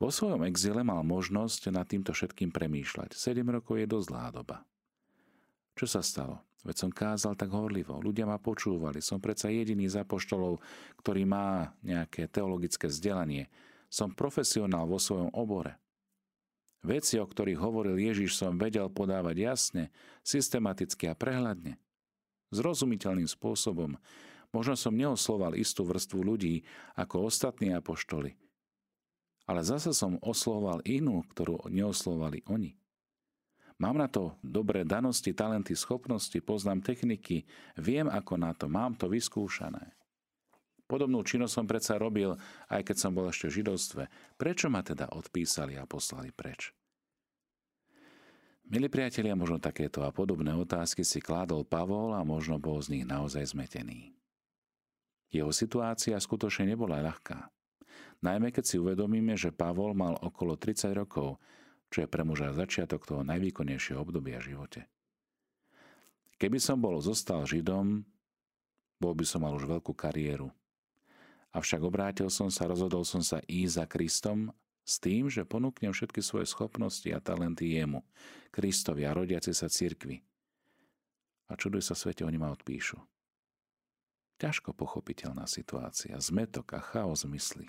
Vo 0.00 0.08
svojom 0.08 0.48
exile 0.48 0.80
mal 0.80 1.04
možnosť 1.04 1.68
nad 1.68 1.84
týmto 1.84 2.16
všetkým 2.16 2.48
premýšľať. 2.48 3.12
7 3.12 3.44
rokov 3.52 3.76
je 3.76 3.86
dosť 3.86 4.08
doba. 4.32 4.64
Čo 5.76 5.86
sa 5.86 6.00
stalo? 6.00 6.40
Veď 6.64 6.76
som 6.76 6.90
kázal 6.92 7.36
tak 7.36 7.52
horlivo, 7.52 8.00
ľudia 8.00 8.28
ma 8.28 8.36
počúvali, 8.36 9.00
som 9.00 9.16
predsa 9.16 9.48
jediný 9.48 9.88
z 9.88 10.04
apoštolov, 10.04 10.60
ktorý 11.00 11.24
má 11.24 11.72
nejaké 11.80 12.28
teologické 12.28 12.88
vzdelanie. 12.88 13.48
Som 13.88 14.12
profesionál 14.12 14.84
vo 14.84 15.00
svojom 15.00 15.32
obore. 15.32 15.80
Veci, 16.80 17.20
o 17.20 17.24
ktorých 17.28 17.60
hovoril 17.60 17.96
Ježiš, 18.00 18.40
som 18.40 18.56
vedel 18.56 18.88
podávať 18.88 19.36
jasne, 19.36 19.84
systematicky 20.24 21.12
a 21.12 21.16
prehľadne. 21.16 21.76
Zrozumiteľným 22.52 23.28
spôsobom. 23.28 24.00
Možno 24.52 24.74
som 24.76 24.96
neosloval 24.96 25.56
istú 25.56 25.84
vrstvu 25.84 26.20
ľudí 26.24 26.64
ako 26.96 27.28
ostatní 27.28 27.72
apoštoli, 27.76 28.36
ale 29.50 29.66
zase 29.66 29.90
som 29.90 30.14
oslovoval 30.22 30.78
inú, 30.86 31.26
ktorú 31.34 31.66
neoslovali 31.66 32.46
oni. 32.46 32.78
Mám 33.82 33.98
na 33.98 34.06
to 34.06 34.38
dobré 34.46 34.86
danosti, 34.86 35.34
talenty, 35.34 35.74
schopnosti, 35.74 36.38
poznám 36.38 36.86
techniky, 36.86 37.42
viem 37.74 38.06
ako 38.06 38.38
na 38.38 38.54
to, 38.54 38.70
mám 38.70 38.94
to 38.94 39.10
vyskúšané. 39.10 39.98
Podobnú 40.86 41.26
činnosť 41.26 41.54
som 41.54 41.66
predsa 41.66 41.98
robil, 41.98 42.38
aj 42.70 42.82
keď 42.86 42.96
som 42.98 43.10
bol 43.10 43.26
ešte 43.26 43.50
v 43.50 43.56
židovstve. 43.62 44.02
Prečo 44.38 44.70
ma 44.70 44.86
teda 44.86 45.10
odpísali 45.10 45.74
a 45.74 45.88
poslali 45.88 46.30
preč? 46.30 46.70
Milí 48.70 48.86
priatelia, 48.86 49.34
možno 49.34 49.58
takéto 49.58 50.06
a 50.06 50.14
podobné 50.14 50.54
otázky 50.54 51.02
si 51.02 51.18
kládol 51.18 51.66
Pavol 51.66 52.14
a 52.14 52.22
možno 52.22 52.62
bol 52.62 52.78
z 52.78 52.94
nich 52.94 53.04
naozaj 53.08 53.50
zmetený. 53.50 54.14
Jeho 55.34 55.50
situácia 55.50 56.14
skutočne 56.18 56.70
nebola 56.70 57.02
ľahká. 57.02 57.50
Najmä 58.20 58.52
keď 58.52 58.64
si 58.68 58.76
uvedomíme, 58.76 59.32
že 59.36 59.54
Pavol 59.54 59.96
mal 59.96 60.16
okolo 60.20 60.56
30 60.60 60.92
rokov 60.92 61.40
čo 61.90 62.06
je 62.06 62.08
pre 62.08 62.22
muža 62.22 62.54
začiatok 62.54 63.02
toho 63.02 63.26
najvýkonnejšieho 63.26 63.98
obdobia 63.98 64.38
v 64.38 64.54
živote. 64.54 64.80
Keby 66.38 66.56
som 66.62 66.78
bol 66.78 66.96
zostal 67.02 67.44
Židom, 67.44 68.06
bol 69.02 69.12
by 69.12 69.26
som 69.26 69.44
mal 69.44 69.52
už 69.58 69.66
veľkú 69.66 69.92
kariéru. 69.92 70.48
Avšak 71.50 71.82
obrátil 71.82 72.30
som 72.30 72.46
sa, 72.46 72.70
rozhodol 72.70 73.02
som 73.02 73.20
sa 73.20 73.42
ísť 73.44 73.74
za 73.74 73.84
Kristom 73.90 74.38
s 74.86 75.02
tým, 75.02 75.26
že 75.26 75.42
ponúknem 75.42 75.90
všetky 75.90 76.22
svoje 76.22 76.46
schopnosti 76.46 77.10
a 77.10 77.18
talenty 77.18 77.74
jemu, 77.74 78.06
Kristovi 78.54 79.02
a 79.02 79.12
rodiaci 79.12 79.50
sa 79.50 79.66
cirkvi. 79.66 80.22
A 81.50 81.58
čuduj 81.58 81.82
sa 81.82 81.98
svete, 81.98 82.22
oni 82.22 82.38
ma 82.38 82.54
odpíšu. 82.54 83.02
Ťažko 84.38 84.72
pochopiteľná 84.72 85.50
situácia, 85.50 86.14
zmetok 86.22 86.78
a 86.78 86.80
chaos 86.80 87.26
mysli. 87.26 87.68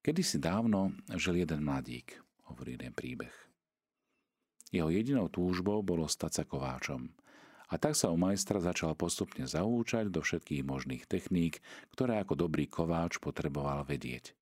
Kedy 0.00 0.22
si 0.24 0.40
dávno 0.40 0.96
žil 1.12 1.44
jeden 1.44 1.60
mladík, 1.60 2.16
hovorí 2.48 2.80
jeden 2.80 2.96
príbeh. 2.96 3.36
Jeho 4.72 4.88
jedinou 4.88 5.28
túžbou 5.28 5.84
bolo 5.84 6.08
stať 6.08 6.40
sa 6.40 6.44
kováčom. 6.48 7.12
A 7.70 7.78
tak 7.78 7.94
sa 7.94 8.08
u 8.08 8.16
majstra 8.16 8.64
začal 8.64 8.96
postupne 8.96 9.44
zaúčať 9.44 10.08
do 10.08 10.24
všetkých 10.24 10.64
možných 10.64 11.04
techník, 11.04 11.60
ktoré 11.92 12.18
ako 12.18 12.48
dobrý 12.48 12.64
kováč 12.66 13.20
potreboval 13.20 13.84
vedieť. 13.84 14.32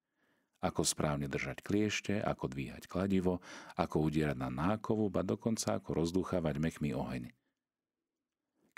Ako 0.62 0.86
správne 0.86 1.26
držať 1.26 1.66
kliešte, 1.66 2.22
ako 2.22 2.54
dvíhať 2.54 2.86
kladivo, 2.86 3.42
ako 3.74 4.06
udierať 4.06 4.38
na 4.38 4.54
nákovu, 4.54 5.10
ba 5.10 5.26
dokonca 5.26 5.74
ako 5.74 6.06
rozduchávať 6.06 6.54
mechmý 6.62 6.94
oheň. 6.94 7.34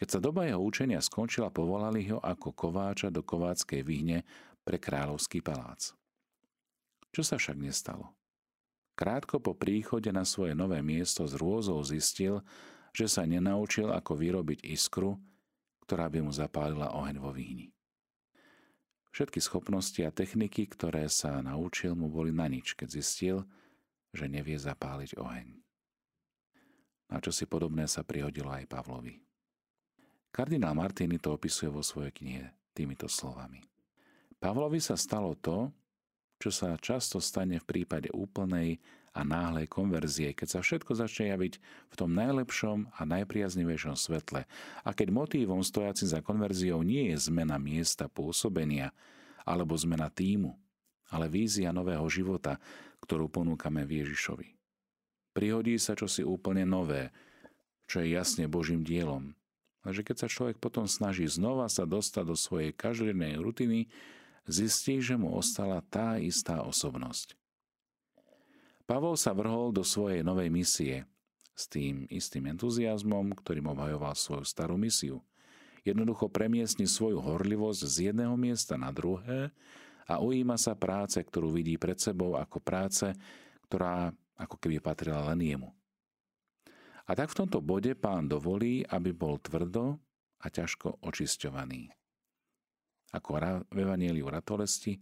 Keď 0.01 0.09
sa 0.09 0.21
doba 0.21 0.49
jeho 0.49 0.65
učenia 0.65 1.05
skončila, 1.05 1.53
povolali 1.53 2.09
ho 2.09 2.25
ako 2.25 2.57
kováča 2.57 3.13
do 3.13 3.21
kováckej 3.21 3.85
vyhne 3.85 4.25
pre 4.65 4.81
kráľovský 4.81 5.45
palác. 5.45 5.93
Čo 7.11 7.23
sa 7.27 7.35
však 7.39 7.59
nestalo? 7.59 8.15
Krátko 8.95 9.41
po 9.41 9.57
príchode 9.57 10.13
na 10.13 10.29
svoje 10.29 10.53
nové 10.53 10.79
miesto 10.85 11.25
z 11.25 11.35
rôzou 11.41 11.81
zistil, 11.83 12.45
že 12.93 13.09
sa 13.09 13.25
nenaučil, 13.25 13.91
ako 13.91 14.13
vyrobiť 14.19 14.67
iskru, 14.67 15.17
ktorá 15.87 16.07
by 16.07 16.21
mu 16.23 16.31
zapálila 16.31 16.93
oheň 16.95 17.17
vo 17.19 17.33
výhni. 17.33 17.73
Všetky 19.11 19.43
schopnosti 19.43 19.99
a 20.07 20.15
techniky, 20.15 20.71
ktoré 20.71 21.11
sa 21.11 21.43
naučil, 21.43 21.99
mu 21.99 22.07
boli 22.07 22.31
na 22.31 22.47
nič, 22.47 22.79
keď 22.79 22.89
zistil, 22.95 23.43
že 24.15 24.31
nevie 24.31 24.55
zapáliť 24.55 25.19
oheň. 25.19 25.49
A 27.11 27.19
čo 27.19 27.35
si 27.35 27.43
podobné 27.43 27.91
sa 27.91 28.07
prihodilo 28.07 28.55
aj 28.55 28.71
Pavlovi. 28.71 29.19
Kardinál 30.31 30.79
Martini 30.79 31.19
to 31.19 31.35
opisuje 31.35 31.67
vo 31.67 31.83
svojej 31.83 32.15
knihe 32.15 32.55
týmito 32.71 33.11
slovami. 33.11 33.67
Pavlovi 34.39 34.79
sa 34.79 34.95
stalo 34.95 35.35
to, 35.35 35.75
čo 36.41 36.49
sa 36.49 36.81
často 36.81 37.21
stane 37.21 37.61
v 37.61 37.69
prípade 37.69 38.09
úplnej 38.17 38.81
a 39.13 39.27
náhlej 39.27 39.67
konverzie, 39.69 40.33
keď 40.33 40.49
sa 40.49 40.61
všetko 40.63 40.97
začne 40.97 41.35
javiť 41.35 41.55
v 41.93 41.95
tom 41.99 42.15
najlepšom 42.15 42.95
a 42.95 43.03
najpriaznivejšom 43.05 43.99
svetle 43.99 44.47
a 44.81 44.89
keď 44.95 45.09
motívom 45.13 45.61
stojacim 45.61 46.09
za 46.09 46.25
konverziou 46.25 46.81
nie 46.81 47.13
je 47.13 47.29
zmena 47.29 47.59
miesta 47.59 48.07
pôsobenia 48.09 48.95
alebo 49.43 49.75
zmena 49.75 50.09
týmu, 50.09 50.55
ale 51.11 51.27
vízia 51.27 51.75
nového 51.75 52.07
života, 52.07 52.63
ktorú 53.03 53.27
ponúkame 53.27 53.83
Ježišovi. 53.83 54.55
Prihodí 55.35 55.75
sa 55.79 55.99
čosi 55.99 56.23
úplne 56.23 56.63
nové, 56.63 57.11
čo 57.91 58.03
je 58.03 58.15
jasne 58.15 58.47
Božím 58.47 58.87
dielom. 58.87 59.35
Takže 59.83 60.07
keď 60.07 60.17
sa 60.23 60.29
človek 60.31 60.63
potom 60.63 60.87
snaží 60.87 61.27
znova 61.27 61.67
sa 61.67 61.83
dostať 61.89 62.25
do 62.27 62.37
svojej 62.39 62.71
každodennej 62.71 63.41
rutiny, 63.41 63.91
zistí, 64.49 65.03
že 65.03 65.19
mu 65.19 65.37
ostala 65.37 65.83
tá 65.89 66.17
istá 66.17 66.63
osobnosť. 66.65 67.37
Pavol 68.89 69.15
sa 69.15 69.31
vrhol 69.31 69.71
do 69.71 69.87
svojej 69.87 70.27
novej 70.27 70.51
misie 70.51 71.07
s 71.55 71.71
tým 71.71 72.11
istým 72.11 72.51
entuziasmom, 72.51 73.37
ktorým 73.39 73.71
obhajoval 73.71 74.19
svoju 74.19 74.43
starú 74.43 74.75
misiu. 74.75 75.23
Jednoducho 75.87 76.27
premiestni 76.27 76.91
svoju 76.91 77.23
horlivosť 77.23 77.81
z 77.87 77.97
jedného 78.11 78.35
miesta 78.35 78.75
na 78.75 78.91
druhé 78.91 79.55
a 80.11 80.19
ujíma 80.19 80.59
sa 80.59 80.75
práce, 80.75 81.23
ktorú 81.23 81.55
vidí 81.55 81.79
pred 81.79 81.97
sebou 82.03 82.35
ako 82.35 82.59
práce, 82.59 83.15
ktorá 83.71 84.11
ako 84.35 84.57
keby 84.59 84.83
patrila 84.83 85.23
len 85.31 85.41
jemu. 85.45 85.71
A 87.07 87.15
tak 87.15 87.31
v 87.31 87.45
tomto 87.45 87.63
bode 87.63 87.95
pán 87.95 88.27
dovolí, 88.27 88.83
aby 88.87 89.15
bol 89.15 89.39
tvrdo 89.39 89.99
a 90.41 90.47
ťažko 90.51 90.99
očisťovaný. 91.05 92.00
Ako 93.11 93.43
v 93.71 93.77
Evangeliu 93.77 94.31
ratolesti, 94.31 94.95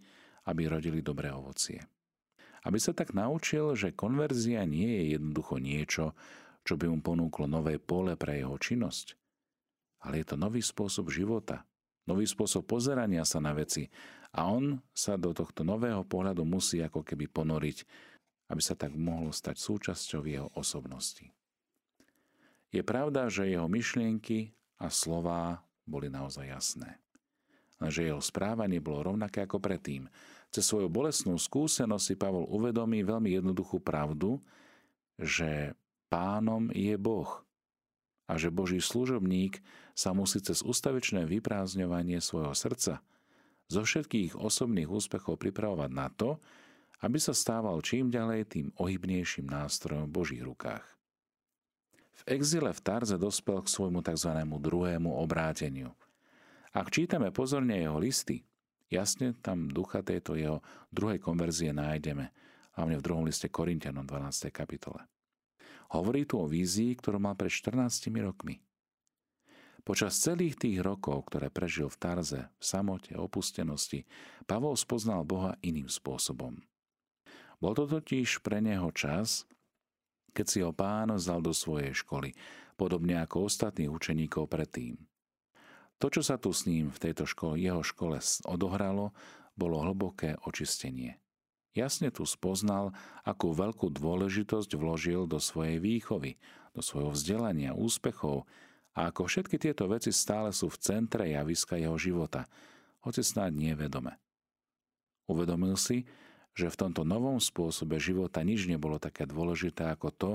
aby 0.48 0.64
rodili 0.64 1.04
dobré 1.04 1.28
ovocie 1.28 1.80
aby 2.68 2.78
sa 2.80 2.92
tak 2.92 3.14
naučil, 3.14 3.72
že 3.78 3.94
konverzia 3.94 4.66
nie 4.66 4.88
je 4.88 5.04
jednoducho 5.16 5.56
niečo, 5.62 6.12
čo 6.66 6.74
by 6.74 6.90
mu 6.90 7.00
ponúklo 7.00 7.46
nové 7.46 7.80
pole 7.80 8.18
pre 8.18 8.42
jeho 8.42 8.58
činnosť, 8.58 9.14
ale 10.04 10.20
je 10.20 10.26
to 10.28 10.36
nový 10.36 10.60
spôsob 10.60 11.08
života, 11.08 11.64
nový 12.04 12.26
spôsob 12.26 12.66
pozerania 12.66 13.22
sa 13.22 13.38
na 13.40 13.56
veci 13.56 13.88
a 14.36 14.52
on 14.52 14.84
sa 14.92 15.16
do 15.16 15.32
tohto 15.32 15.64
nového 15.64 16.04
pohľadu 16.04 16.44
musí 16.44 16.84
ako 16.84 17.00
keby 17.06 17.30
ponoriť, 17.30 17.78
aby 18.52 18.62
sa 18.64 18.76
tak 18.76 18.92
mohlo 18.96 19.32
stať 19.32 19.56
súčasťou 19.56 20.22
jeho 20.28 20.48
osobnosti. 20.52 21.30
Je 22.68 22.84
pravda, 22.84 23.32
že 23.32 23.48
jeho 23.48 23.64
myšlienky 23.64 24.52
a 24.76 24.92
slová 24.92 25.64
boli 25.88 26.12
naozaj 26.12 26.52
jasné. 26.52 27.00
Lenže 27.78 28.10
jeho 28.10 28.18
správanie 28.18 28.82
bolo 28.82 29.14
rovnaké 29.14 29.46
ako 29.46 29.62
predtým– 29.62 30.06
cez 30.48 30.64
svoju 30.64 30.88
bolestnú 30.88 31.36
skúsenosť 31.36 32.04
si 32.04 32.14
Pavol 32.16 32.48
uvedomí 32.48 33.04
veľmi 33.04 33.36
jednoduchú 33.36 33.84
pravdu, 33.84 34.40
že 35.20 35.76
pánom 36.08 36.72
je 36.72 36.96
Boh 36.96 37.28
a 38.28 38.40
že 38.40 38.48
Boží 38.48 38.80
služobník 38.80 39.60
sa 39.92 40.16
musí 40.16 40.40
cez 40.40 40.64
ustavičné 40.64 41.28
vyprázdňovanie 41.28 42.20
svojho 42.24 42.56
srdca 42.56 43.04
zo 43.68 43.80
všetkých 43.84 44.40
osobných 44.40 44.88
úspechov 44.88 45.36
pripravovať 45.36 45.90
na 45.92 46.08
to, 46.08 46.40
aby 47.04 47.20
sa 47.20 47.36
stával 47.36 47.84
čím 47.84 48.08
ďalej 48.08 48.48
tým 48.48 48.66
ohybnejším 48.80 49.44
nástrojom 49.44 50.08
v 50.08 50.16
Božích 50.16 50.42
rukách. 50.42 50.84
V 52.18 52.22
exile 52.40 52.72
v 52.72 52.80
Tarze 52.80 53.20
dospel 53.20 53.62
k 53.62 53.68
svojmu 53.70 54.00
tzv. 54.00 54.32
druhému 54.42 55.12
obráteniu. 55.12 55.92
Ak 56.72 56.92
čítame 56.92 57.32
pozorne 57.32 57.80
jeho 57.80 57.96
listy, 57.96 58.48
Jasne 58.88 59.36
tam 59.44 59.68
ducha 59.68 60.00
tejto 60.00 60.32
jeho 60.32 60.64
druhej 60.88 61.20
konverzie 61.20 61.76
nájdeme, 61.76 62.32
hlavne 62.80 62.96
v 62.96 63.04
druhom 63.04 63.24
liste 63.28 63.52
Korintianom 63.52 64.08
12. 64.08 64.48
kapitole. 64.48 65.04
Hovorí 65.92 66.24
tu 66.24 66.40
o 66.40 66.48
vízii, 66.48 66.96
ktorú 66.96 67.20
mal 67.20 67.36
pred 67.36 67.52
14 67.52 68.08
rokmi. 68.24 68.64
Počas 69.84 70.20
celých 70.20 70.56
tých 70.56 70.80
rokov, 70.84 71.32
ktoré 71.32 71.48
prežil 71.48 71.88
v 71.88 71.96
Tarze, 72.00 72.42
v 72.60 72.64
samote, 72.64 73.12
opustenosti, 73.16 74.04
Pavol 74.44 74.76
spoznal 74.76 75.24
Boha 75.24 75.56
iným 75.64 75.88
spôsobom. 75.88 76.60
Bol 77.60 77.72
to 77.72 77.88
totiž 77.88 78.44
pre 78.44 78.60
neho 78.60 78.88
čas, 78.92 79.48
keď 80.36 80.46
si 80.48 80.58
ho 80.60 80.72
pán 80.76 81.12
vzal 81.12 81.40
do 81.40 81.56
svojej 81.56 81.96
školy, 81.96 82.36
podobne 82.76 83.20
ako 83.20 83.48
ostatných 83.48 83.88
učeníkov 83.88 84.48
predtým. 84.48 85.07
To, 85.98 86.06
čo 86.06 86.22
sa 86.22 86.38
tu 86.38 86.54
s 86.54 86.66
ním 86.66 86.94
v 86.94 87.10
tejto 87.10 87.26
škole, 87.26 87.58
jeho 87.58 87.82
škole 87.82 88.22
odohralo, 88.46 89.10
bolo 89.58 89.82
hlboké 89.82 90.38
očistenie. 90.46 91.18
Jasne 91.74 92.10
tu 92.14 92.26
spoznal, 92.26 92.94
akú 93.26 93.54
veľkú 93.54 93.90
dôležitosť 93.90 94.70
vložil 94.78 95.26
do 95.26 95.42
svojej 95.42 95.82
výchovy, 95.82 96.38
do 96.74 96.82
svojho 96.82 97.14
vzdelania, 97.14 97.74
úspechov 97.74 98.46
a 98.94 99.10
ako 99.14 99.30
všetky 99.30 99.58
tieto 99.62 99.86
veci 99.86 100.10
stále 100.10 100.50
sú 100.50 100.70
v 100.70 100.80
centre 100.82 101.26
javiska 101.30 101.78
jeho 101.78 101.94
života, 101.98 102.50
hoci 103.06 103.22
snáď 103.22 103.54
nie 103.54 103.72
vedome. 103.78 104.18
Uvedomil 105.30 105.78
si, 105.78 106.08
že 106.58 106.66
v 106.66 106.78
tomto 106.82 107.06
novom 107.06 107.38
spôsobe 107.38 108.02
života 108.02 108.42
nič 108.42 108.66
nebolo 108.66 108.98
také 108.98 109.22
dôležité 109.22 109.86
ako 109.94 110.08
to, 110.10 110.32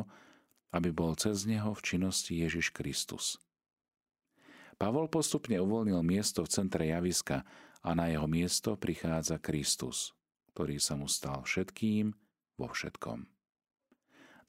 aby 0.71 0.95
bol 0.95 1.12
cez 1.19 1.43
neho 1.43 1.76
v 1.76 1.84
činnosti 1.84 2.39
Ježiš 2.39 2.71
Kristus. 2.71 3.43
Pavol 4.84 5.08
postupne 5.08 5.56
uvoľnil 5.63 6.04
miesto 6.04 6.43
v 6.43 6.52
centre 6.52 6.84
javiska 6.91 7.48
a 7.88 7.96
na 7.96 8.12
jeho 8.12 8.28
miesto 8.28 8.76
prichádza 8.76 9.39
Kristus, 9.39 10.12
ktorý 10.52 10.76
sa 10.76 11.00
mu 11.00 11.08
stal 11.08 11.39
všetkým 11.48 12.12
vo 12.60 12.67
všetkom. 12.67 13.24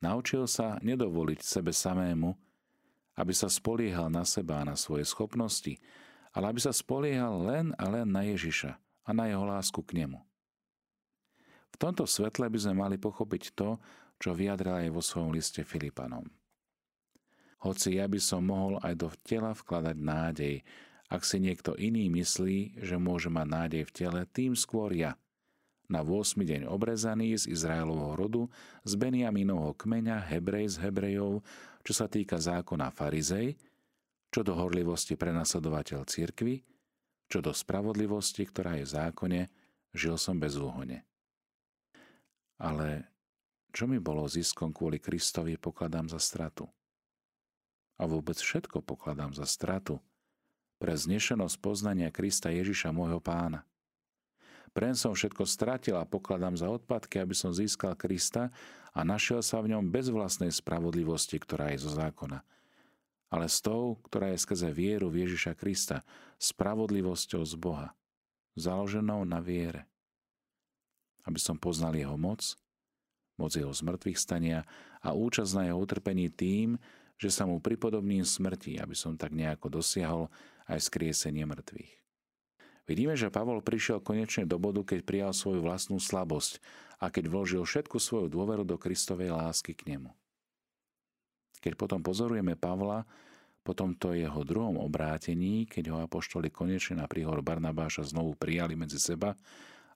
Naučil 0.03 0.51
sa 0.51 0.83
nedovoliť 0.83 1.38
sebe 1.38 1.70
samému, 1.70 2.35
aby 3.14 3.31
sa 3.31 3.47
spoliehal 3.47 4.11
na 4.11 4.27
seba 4.27 4.59
a 4.59 4.66
na 4.66 4.75
svoje 4.75 5.07
schopnosti, 5.07 5.79
ale 6.35 6.51
aby 6.51 6.66
sa 6.66 6.75
spoliehal 6.75 7.38
len 7.38 7.70
a 7.79 7.87
len 7.87 8.11
na 8.11 8.27
Ježiša 8.27 8.75
a 9.07 9.11
na 9.14 9.31
jeho 9.31 9.47
lásku 9.47 9.87
k 9.87 10.03
nemu. 10.03 10.18
V 11.70 11.77
tomto 11.79 12.11
svetle 12.11 12.51
by 12.51 12.59
sme 12.59 12.75
mali 12.75 12.99
pochopiť 12.99 13.55
to, 13.55 13.79
čo 14.18 14.35
vyjadril 14.35 14.83
aj 14.83 14.90
vo 14.90 14.99
svojom 14.99 15.31
liste 15.31 15.62
Filipanom– 15.62 16.27
hoci 17.64 17.96
ja 17.96 18.05
by 18.05 18.20
som 18.20 18.44
mohol 18.44 18.77
aj 18.85 18.94
do 19.00 19.09
tela 19.24 19.57
vkladať 19.57 19.96
nádej. 19.96 20.61
Ak 21.09 21.24
si 21.24 21.40
niekto 21.40 21.72
iný 21.81 22.12
myslí, 22.12 22.77
že 22.85 23.00
môže 23.00 23.33
mať 23.33 23.46
nádej 23.48 23.83
v 23.88 23.94
tele, 23.96 24.20
tým 24.29 24.53
skôr 24.53 24.92
ja. 24.92 25.16
Na 25.88 26.05
8. 26.05 26.40
deň 26.44 26.68
obrezaný 26.68 27.37
z 27.40 27.48
Izraelovho 27.48 28.12
rodu, 28.16 28.42
z 28.85 28.92
Beniaminovho 29.00 29.77
kmeňa, 29.77 30.29
Hebrej 30.29 30.77
z 30.77 30.85
Hebrejov, 30.85 31.44
čo 31.85 31.92
sa 31.92 32.09
týka 32.09 32.40
zákona 32.40 32.88
farizej, 32.92 33.57
čo 34.33 34.40
do 34.40 34.57
horlivosti 34.57 35.16
prenasledovateľ 35.16 36.05
cirkvy, 36.09 36.64
čo 37.29 37.44
do 37.44 37.53
spravodlivosti, 37.53 38.48
ktorá 38.48 38.81
je 38.81 38.85
v 38.88 38.92
zákone, 38.92 39.40
žil 39.92 40.16
som 40.16 40.40
bez 40.40 40.57
úhone. 40.57 41.05
Ale 42.61 43.09
čo 43.72 43.85
mi 43.85 44.00
bolo 44.00 44.24
ziskom 44.24 44.72
kvôli 44.72 45.00
Kristovi, 45.00 45.61
pokladám 45.61 46.09
za 46.09 46.20
stratu 46.20 46.64
a 47.99 48.03
vôbec 48.05 48.39
všetko 48.39 48.83
pokladám 48.83 49.35
za 49.35 49.47
stratu 49.47 50.03
pre 50.83 50.99
znešenosť 50.99 51.57
poznania 51.63 52.11
Krista 52.11 52.51
Ježiša 52.51 52.91
môjho 52.91 53.23
pána. 53.23 53.65
Prem 54.75 54.99
som 54.99 55.15
všetko 55.15 55.47
stratil 55.47 55.95
a 55.95 56.03
pokladám 56.03 56.59
za 56.59 56.67
odpadky, 56.67 57.23
aby 57.23 57.33
som 57.33 57.55
získal 57.55 57.95
Krista 57.95 58.51
a 58.91 59.01
našiel 59.07 59.39
sa 59.39 59.63
v 59.63 59.71
ňom 59.71 59.87
bez 59.87 60.11
vlastnej 60.11 60.51
spravodlivosti, 60.51 61.39
ktorá 61.39 61.71
je 61.71 61.87
zo 61.87 61.95
zákona, 61.95 62.43
ale 63.31 63.47
s 63.47 63.63
tou, 63.63 64.03
ktorá 64.03 64.35
je 64.35 64.43
skrze 64.43 64.75
vieru 64.75 65.15
v 65.15 65.25
Ježiša 65.25 65.55
Krista, 65.55 66.03
spravodlivosťou 66.43 67.43
z 67.47 67.55
Boha, 67.55 67.95
založenou 68.59 69.23
na 69.23 69.39
viere. 69.39 69.87
Aby 71.23 71.39
som 71.39 71.55
poznal 71.55 71.95
jeho 71.95 72.19
moc, 72.19 72.59
moc 73.39 73.55
jeho 73.55 73.71
zmrtvých 73.71 74.19
stania 74.19 74.67
a 75.01 75.15
účasť 75.15 75.55
na 75.55 75.63
jeho 75.71 75.79
utrpení 75.79 76.35
tým, 76.35 76.83
že 77.18 77.31
sa 77.31 77.46
mu 77.46 77.62
pripodobním 77.62 78.27
smrti, 78.27 78.79
aby 78.79 78.94
som 78.96 79.14
tak 79.14 79.33
nejako 79.33 79.81
dosiahol 79.81 80.31
aj 80.66 80.83
skriesenie 80.83 81.46
mŕtvych. 81.46 81.92
Vidíme, 82.85 83.16
že 83.16 83.33
Pavol 83.33 83.64
prišiel 83.64 84.05
konečne 84.05 84.44
do 84.44 84.61
bodu, 84.61 84.85
keď 84.85 85.09
prijal 85.09 85.33
svoju 85.33 85.64
vlastnú 85.64 85.96
slabosť 85.96 86.61
a 87.00 87.09
keď 87.09 87.33
vložil 87.33 87.62
všetku 87.64 87.96
svoju 87.96 88.29
dôveru 88.29 88.64
do 88.68 88.77
Kristovej 88.77 89.33
lásky 89.33 89.72
k 89.72 89.96
nemu. 89.96 90.12
Keď 91.64 91.81
potom 91.81 92.05
pozorujeme 92.05 92.61
Pavla, 92.61 93.09
po 93.64 93.72
tomto 93.72 94.12
jeho 94.12 94.44
druhom 94.44 94.77
obrátení, 94.77 95.64
keď 95.64 95.85
ho 95.88 95.98
apoštoli 96.05 96.53
konečne 96.53 97.00
na 97.00 97.09
príhor 97.09 97.40
Barnabáša 97.40 98.05
znovu 98.05 98.37
prijali 98.37 98.77
medzi 98.77 99.00
seba 99.00 99.33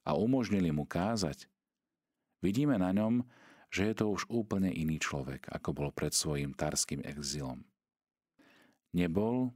a 0.09 0.16
umožnili 0.16 0.72
mu 0.72 0.88
kázať, 0.88 1.44
vidíme 2.40 2.81
na 2.81 2.96
ňom, 2.96 3.20
že 3.68 3.92
je 3.92 3.94
to 3.96 4.07
už 4.09 4.28
úplne 4.33 4.72
iný 4.72 4.96
človek, 4.96 5.48
ako 5.52 5.70
bol 5.76 5.90
pred 5.92 6.12
svojim 6.12 6.57
tarským 6.57 7.04
exilom. 7.04 7.64
Nebol 8.96 9.52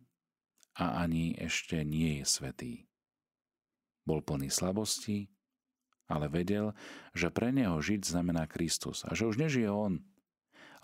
a 0.77 1.05
ani 1.05 1.33
ešte 1.37 1.81
nie 1.85 2.21
je 2.21 2.27
svetý. 2.29 2.73
Bol 4.05 4.21
plný 4.21 4.53
slabosti, 4.53 5.33
ale 6.11 6.29
vedel, 6.29 6.77
že 7.17 7.33
pre 7.33 7.55
neho 7.55 7.81
žiť 7.81 8.05
znamená 8.05 8.45
Kristus 8.45 9.07
a 9.09 9.17
že 9.17 9.25
už 9.25 9.41
nežije 9.41 9.73
on, 9.73 10.05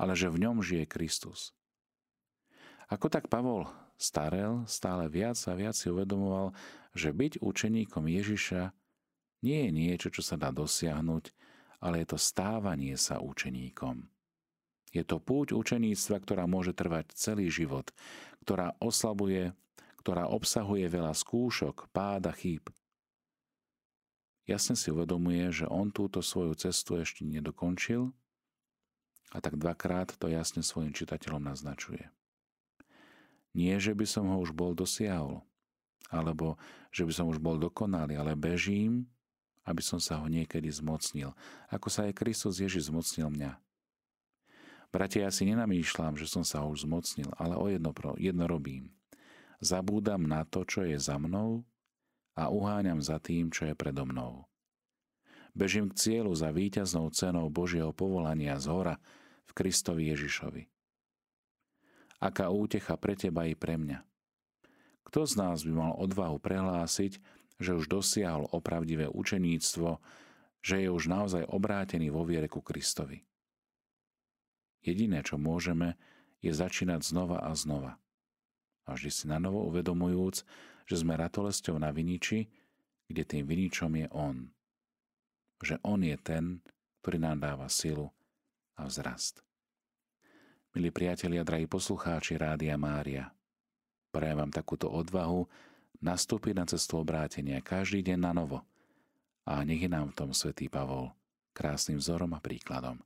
ale 0.00 0.16
že 0.16 0.32
v 0.32 0.48
ňom 0.48 0.64
žije 0.64 0.88
Kristus. 0.88 1.52
Ako 2.88 3.12
tak 3.12 3.28
Pavol 3.28 3.68
starel, 4.00 4.64
stále 4.64 5.10
viac 5.12 5.36
a 5.44 5.52
viac 5.52 5.76
si 5.76 5.92
uvedomoval, 5.92 6.56
že 6.96 7.12
byť 7.12 7.44
učeníkom 7.44 8.08
Ježiša 8.08 8.72
nie 9.44 9.68
je 9.68 9.70
niečo, 9.74 10.08
čo 10.08 10.24
sa 10.24 10.40
dá 10.40 10.48
dosiahnuť, 10.48 11.30
ale 11.78 12.02
je 12.02 12.14
to 12.14 12.18
stávanie 12.18 12.98
sa 12.98 13.22
učeníkom. 13.22 14.06
Je 14.90 15.04
to 15.04 15.20
púť 15.20 15.52
učeníctva, 15.52 16.16
ktorá 16.24 16.44
môže 16.48 16.72
trvať 16.72 17.12
celý 17.12 17.52
život, 17.52 17.92
ktorá 18.42 18.72
oslabuje, 18.80 19.52
ktorá 20.00 20.26
obsahuje 20.26 20.88
veľa 20.88 21.12
skúšok, 21.12 21.92
pád 21.92 22.30
a 22.30 22.34
chýb. 22.34 22.64
Jasne 24.48 24.80
si 24.80 24.88
uvedomuje, 24.88 25.52
že 25.52 25.68
on 25.68 25.92
túto 25.92 26.24
svoju 26.24 26.56
cestu 26.56 26.96
ešte 26.96 27.28
nedokončil 27.28 28.08
a 29.28 29.38
tak 29.44 29.60
dvakrát 29.60 30.16
to 30.16 30.32
jasne 30.32 30.64
svojim 30.64 30.96
čitateľom 30.96 31.44
naznačuje. 31.44 32.08
Nie, 33.52 33.76
že 33.76 33.92
by 33.92 34.08
som 34.08 34.32
ho 34.32 34.40
už 34.40 34.56
bol 34.56 34.72
dosiahol, 34.72 35.44
alebo 36.08 36.56
že 36.88 37.04
by 37.04 37.12
som 37.12 37.26
už 37.28 37.36
bol 37.36 37.60
dokonalý, 37.60 38.16
ale 38.16 38.32
bežím, 38.32 39.04
aby 39.68 39.84
som 39.84 40.00
sa 40.00 40.16
ho 40.16 40.26
niekedy 40.26 40.72
zmocnil, 40.72 41.36
ako 41.68 41.92
sa 41.92 42.08
aj 42.08 42.16
Kristus 42.16 42.56
Ježiš 42.56 42.88
zmocnil 42.88 43.28
mňa. 43.28 43.52
Bratia, 44.88 45.28
ja 45.28 45.30
si 45.30 45.44
nenamýšľam, 45.44 46.16
že 46.16 46.24
som 46.24 46.40
sa 46.40 46.64
už 46.64 46.88
zmocnil, 46.88 47.28
ale 47.36 47.60
o 47.60 47.68
jedno, 47.68 47.92
jedno 48.16 48.48
robím. 48.48 48.88
Zabúdam 49.60 50.24
na 50.24 50.48
to, 50.48 50.64
čo 50.64 50.88
je 50.88 50.96
za 50.96 51.20
mnou 51.20 51.68
a 52.32 52.48
uháňam 52.48 53.04
za 53.04 53.20
tým, 53.20 53.52
čo 53.52 53.68
je 53.68 53.76
predo 53.76 54.08
mnou. 54.08 54.48
Bežím 55.52 55.92
k 55.92 55.98
cieľu 55.98 56.32
za 56.32 56.48
víťaznou 56.48 57.12
cenou 57.12 57.52
Božieho 57.52 57.92
povolania 57.92 58.56
z 58.56 58.72
hora 58.72 58.96
v 59.44 59.52
Kristovi 59.52 60.08
Ježišovi. 60.08 60.64
Aká 62.24 62.48
útecha 62.48 62.96
pre 62.96 63.12
teba 63.18 63.44
i 63.44 63.52
pre 63.52 63.76
mňa. 63.76 64.00
Kto 65.04 65.24
z 65.24 65.34
nás 65.36 65.64
by 65.64 65.72
mal 65.72 65.92
odvahu 66.00 66.40
prehlásiť, 66.40 67.20
že 67.58 67.74
už 67.74 67.90
dosiahol 67.90 68.46
opravdivé 68.54 69.10
učeníctvo, 69.10 69.98
že 70.62 70.86
je 70.86 70.88
už 70.90 71.10
naozaj 71.10 71.46
obrátený 71.50 72.10
vo 72.10 72.22
viere 72.22 72.46
ku 72.46 72.62
Kristovi. 72.62 73.22
Jediné, 74.82 75.26
čo 75.26 75.36
môžeme, 75.38 75.98
je 76.38 76.54
začínať 76.54 77.02
znova 77.02 77.42
a 77.42 77.50
znova. 77.58 77.98
A 78.86 78.94
vždy 78.94 79.10
si 79.10 79.24
na 79.26 79.42
novo 79.42 79.66
uvedomujúc, 79.66 80.46
že 80.86 80.96
sme 80.96 81.18
ratolesťou 81.18 81.76
na 81.82 81.90
viniči, 81.90 82.46
kde 83.10 83.22
tým 83.26 83.44
viničom 83.44 83.92
je 83.98 84.06
On. 84.14 84.36
Že 85.58 85.82
On 85.82 85.98
je 85.98 86.16
ten, 86.22 86.62
ktorý 87.02 87.18
nám 87.18 87.42
dáva 87.42 87.66
silu 87.66 88.08
a 88.78 88.86
vzrast. 88.86 89.42
Milí 90.78 90.94
priatelia, 90.94 91.42
drahí 91.42 91.66
poslucháči 91.66 92.38
Rádia 92.38 92.78
Mária, 92.78 93.34
prajem 94.14 94.46
vám 94.46 94.52
takúto 94.54 94.86
odvahu, 94.86 95.48
nastúpiť 96.04 96.54
na 96.54 96.64
cestu 96.68 97.00
obrátenia 97.00 97.58
každý 97.64 98.12
deň 98.12 98.18
na 98.18 98.32
novo. 98.36 98.58
A 99.48 99.64
nech 99.64 99.80
je 99.80 99.90
nám 99.90 100.12
v 100.12 100.16
tom 100.18 100.30
svätý 100.36 100.68
Pavol 100.68 101.10
krásnym 101.56 101.98
vzorom 101.98 102.30
a 102.36 102.40
príkladom. 102.40 103.02